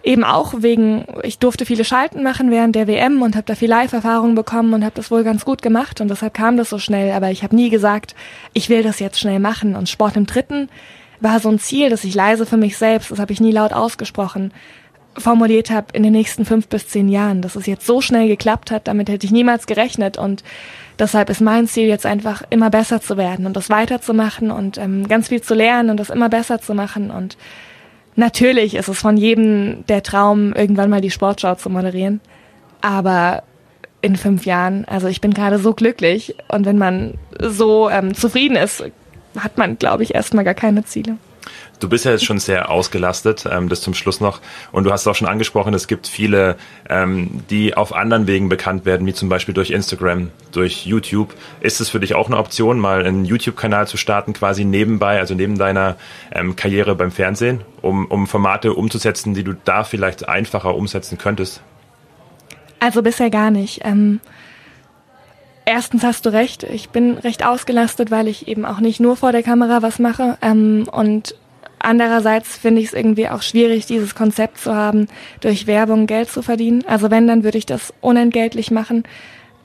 [0.03, 3.69] eben auch wegen, ich durfte viele Schalten machen während der WM und habe da viel
[3.69, 7.11] Live-Erfahrung bekommen und habe das wohl ganz gut gemacht und deshalb kam das so schnell.
[7.11, 8.15] Aber ich habe nie gesagt,
[8.53, 9.75] ich will das jetzt schnell machen.
[9.75, 10.69] Und Sport im Dritten
[11.19, 13.73] war so ein Ziel, das ich leise für mich selbst, das habe ich nie laut
[13.73, 14.53] ausgesprochen,
[15.17, 17.41] formuliert habe in den nächsten fünf bis zehn Jahren.
[17.41, 20.43] Dass es jetzt so schnell geklappt hat, damit hätte ich niemals gerechnet und
[20.97, 25.07] deshalb ist mein Ziel jetzt einfach immer besser zu werden und das weiterzumachen und ähm,
[25.07, 27.37] ganz viel zu lernen und das immer besser zu machen und
[28.21, 32.21] Natürlich ist es von jedem der Traum, irgendwann mal die Sportschau zu moderieren.
[32.79, 33.41] Aber
[34.03, 38.57] in fünf Jahren, also ich bin gerade so glücklich und wenn man so ähm, zufrieden
[38.57, 38.83] ist,
[39.35, 41.17] hat man, glaube ich, erstmal gar keine Ziele.
[41.79, 44.39] Du bist ja jetzt schon sehr ausgelastet, ähm, das zum Schluss noch.
[44.71, 46.57] Und du hast auch schon angesprochen, es gibt viele,
[46.89, 51.33] ähm, die auf anderen Wegen bekannt werden, wie zum Beispiel durch Instagram, durch YouTube.
[51.59, 55.33] Ist es für dich auch eine Option, mal einen YouTube-Kanal zu starten, quasi nebenbei, also
[55.33, 55.97] neben deiner
[56.31, 61.61] ähm, Karriere beim Fernsehen, um, um Formate umzusetzen, die du da vielleicht einfacher umsetzen könntest?
[62.79, 63.81] Also bisher gar nicht.
[63.83, 64.19] Ähm
[65.71, 69.31] erstens hast du recht, ich bin recht ausgelastet, weil ich eben auch nicht nur vor
[69.31, 70.37] der Kamera was mache.
[70.41, 71.35] Ähm, und
[71.79, 75.07] andererseits finde ich es irgendwie auch schwierig, dieses Konzept zu haben,
[75.39, 76.83] durch Werbung Geld zu verdienen.
[76.87, 79.03] Also wenn, dann würde ich das unentgeltlich machen.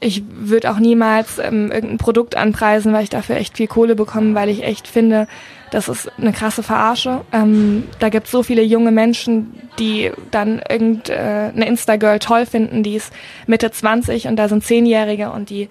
[0.01, 4.35] Ich würde auch niemals ähm, irgendein Produkt anpreisen, weil ich dafür echt viel Kohle bekomme,
[4.35, 5.27] weil ich echt finde,
[5.71, 7.23] das ist eine krasse Verarsche.
[7.33, 12.83] Ähm, da gibt es so viele junge Menschen, die dann irgendeine äh, Insta-Girl toll finden,
[12.83, 13.13] die ist
[13.47, 15.69] Mitte 20 und da sind Zehnjährige und die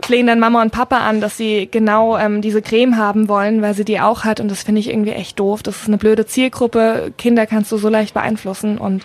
[0.00, 3.74] flehen dann Mama und Papa an, dass sie genau ähm, diese Creme haben wollen, weil
[3.74, 5.62] sie die auch hat und das finde ich irgendwie echt doof.
[5.62, 7.12] Das ist eine blöde Zielgruppe.
[7.16, 9.04] Kinder kannst du so leicht beeinflussen und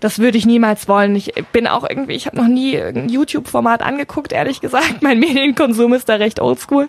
[0.00, 1.14] das würde ich niemals wollen.
[1.14, 4.96] Ich bin auch irgendwie, ich habe noch nie ein YouTube-Format angeguckt, ehrlich gesagt.
[5.02, 6.88] Mein Medienkonsum ist da recht oldschool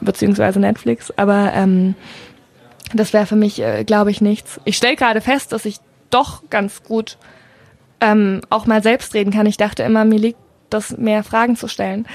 [0.00, 1.12] beziehungsweise Netflix.
[1.16, 1.94] Aber ähm,
[2.92, 4.60] das wäre für mich, äh, glaube ich, nichts.
[4.64, 5.78] Ich stelle gerade fest, dass ich
[6.10, 7.16] doch ganz gut
[8.00, 9.46] ähm, auch mal selbst reden kann.
[9.46, 10.38] Ich dachte immer, mir liegt
[10.70, 12.06] das, mehr Fragen zu stellen.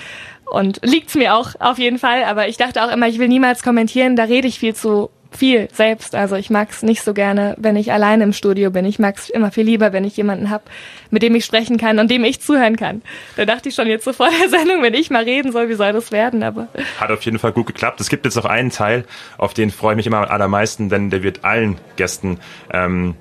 [0.45, 3.63] Und liegt's mir auch auf jeden Fall, aber ich dachte auch immer, ich will niemals
[3.63, 6.15] kommentieren, da rede ich viel zu viel selbst.
[6.15, 8.85] Also ich mag es nicht so gerne, wenn ich alleine im Studio bin.
[8.85, 10.63] Ich mag es immer viel lieber, wenn ich jemanden habe,
[11.11, 13.01] mit dem ich sprechen kann und dem ich zuhören kann.
[13.35, 15.75] Da dachte ich schon jetzt so vor der Sendung, wenn ich mal reden soll, wie
[15.75, 16.43] soll das werden?
[16.43, 16.67] Aber
[16.99, 17.99] hat auf jeden Fall gut geklappt.
[18.01, 19.05] Es gibt jetzt noch einen Teil,
[19.37, 22.39] auf den freue ich mich immer am allermeisten, denn der wird allen Gästen
[22.71, 23.15] ähm,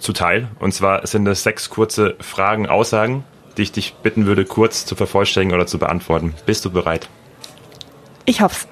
[0.00, 0.48] zuteil.
[0.58, 3.24] Und zwar sind es sechs kurze Fragen, Aussagen,
[3.56, 6.34] die ich dich bitten würde, kurz zu vervollständigen oder zu beantworten.
[6.46, 7.08] Bist du bereit?
[8.24, 8.68] Ich hoff's.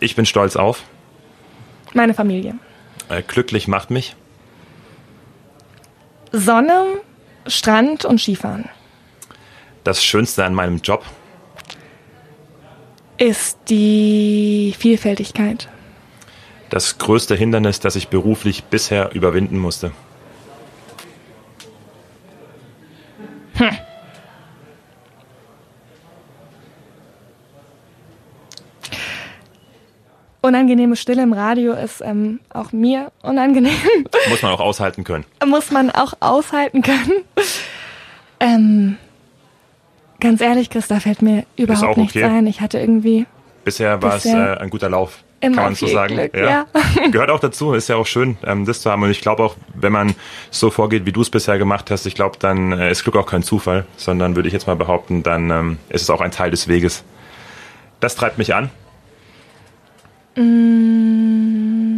[0.00, 0.84] Ich bin stolz auf.
[1.94, 2.58] Meine Familie.
[3.08, 4.16] Äh, glücklich macht mich.
[6.32, 7.00] Sonne,
[7.46, 8.68] Strand und Skifahren.
[9.84, 11.04] Das Schönste an meinem Job
[13.18, 15.68] ist die Vielfältigkeit.
[16.70, 19.92] Das größte Hindernis, das ich beruflich bisher überwinden musste.
[23.54, 23.76] Hm.
[30.46, 33.72] Unangenehme Stille im Radio ist ähm, auch mir unangenehm.
[34.28, 35.24] Muss man auch aushalten können.
[35.44, 37.12] Muss man auch aushalten können.
[38.40, 38.96] ähm,
[40.20, 42.24] ganz ehrlich, Chris, da fällt mir überhaupt nichts okay.
[42.24, 42.46] ein.
[42.46, 43.26] Ich hatte irgendwie.
[43.64, 46.14] Bisher war bisher es äh, ein guter Lauf, kann man so sagen.
[46.14, 46.66] Glück, ja.
[46.72, 47.08] ja.
[47.10, 49.02] Gehört auch dazu, ist ja auch schön, ähm, das zu haben.
[49.02, 50.14] Und ich glaube auch, wenn man
[50.50, 53.26] so vorgeht, wie du es bisher gemacht hast, ich glaube, dann äh, ist Glück auch
[53.26, 56.50] kein Zufall, sondern würde ich jetzt mal behaupten, dann ähm, ist es auch ein Teil
[56.50, 57.04] des Weges.
[57.98, 58.70] Das treibt mich an.
[60.36, 61.96] Mmh,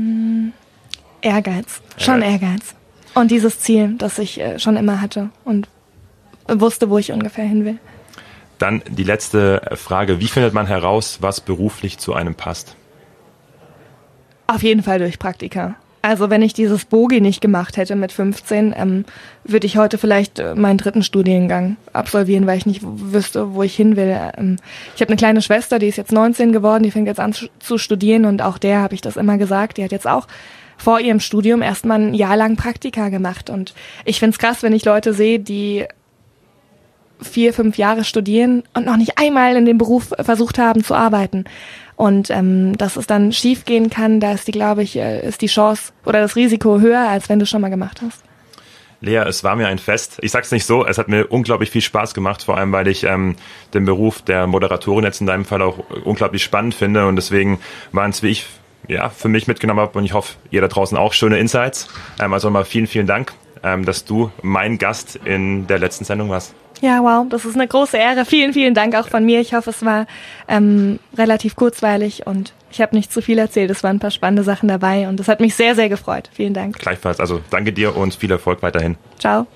[1.20, 2.28] Ehrgeiz, schon ja.
[2.28, 2.74] Ehrgeiz.
[3.14, 5.68] Und dieses Ziel, das ich äh, schon immer hatte und
[6.47, 7.78] wusste, wo ich ungefähr hin will.
[8.59, 10.20] Dann die letzte Frage.
[10.20, 12.76] Wie findet man heraus, was beruflich zu einem passt?
[14.47, 15.76] Auf jeden Fall durch Praktika.
[16.01, 19.05] Also wenn ich dieses Bogi nicht gemacht hätte mit 15, ähm,
[19.44, 23.74] würde ich heute vielleicht äh, meinen dritten Studiengang absolvieren, weil ich nicht wüsste, wo ich
[23.74, 24.16] hin will.
[24.36, 24.57] Ähm,
[24.94, 27.78] ich habe eine kleine Schwester, die ist jetzt 19 geworden, die fängt jetzt an zu
[27.78, 30.28] studieren und auch der habe ich das immer gesagt, die hat jetzt auch
[30.76, 33.51] vor ihrem Studium erstmal ein Jahr lang Praktika gemacht.
[33.51, 33.74] Und
[34.05, 35.84] ich find's krass, wenn ich Leute sehe, die
[37.20, 41.44] vier, fünf Jahre studieren und noch nicht einmal in dem Beruf versucht haben zu arbeiten.
[41.99, 45.42] Und ähm, dass es dann schief gehen kann, da ist die, glaube ich, äh, ist
[45.42, 48.22] die Chance oder das Risiko höher, als wenn du schon mal gemacht hast.
[49.01, 50.18] Lea, es war mir ein Fest.
[50.22, 53.03] Ich sag's nicht so, es hat mir unglaublich viel Spaß gemacht, vor allem weil ich
[53.03, 53.34] ähm,
[53.74, 57.59] den Beruf der Moderatorin jetzt in deinem Fall auch unglaublich spannend finde und deswegen
[57.90, 58.46] waren es, wie ich
[58.86, 61.88] ja, für mich mitgenommen habe und ich hoffe, ihr da draußen auch schöne Insights.
[62.20, 63.32] Ähm, also mal vielen, vielen Dank,
[63.64, 66.55] ähm, dass du mein Gast in der letzten Sendung warst.
[66.81, 68.24] Ja, wow, das ist eine große Ehre.
[68.24, 69.41] Vielen, vielen Dank auch von mir.
[69.41, 70.07] Ich hoffe, es war
[70.47, 73.70] ähm, relativ kurzweilig und ich habe nicht zu viel erzählt.
[73.70, 76.31] Es waren ein paar spannende Sachen dabei und es hat mich sehr, sehr gefreut.
[76.33, 76.79] Vielen Dank.
[76.79, 77.20] Gleichfalls.
[77.20, 78.97] Also danke dir und viel Erfolg weiterhin.
[79.18, 79.47] Ciao.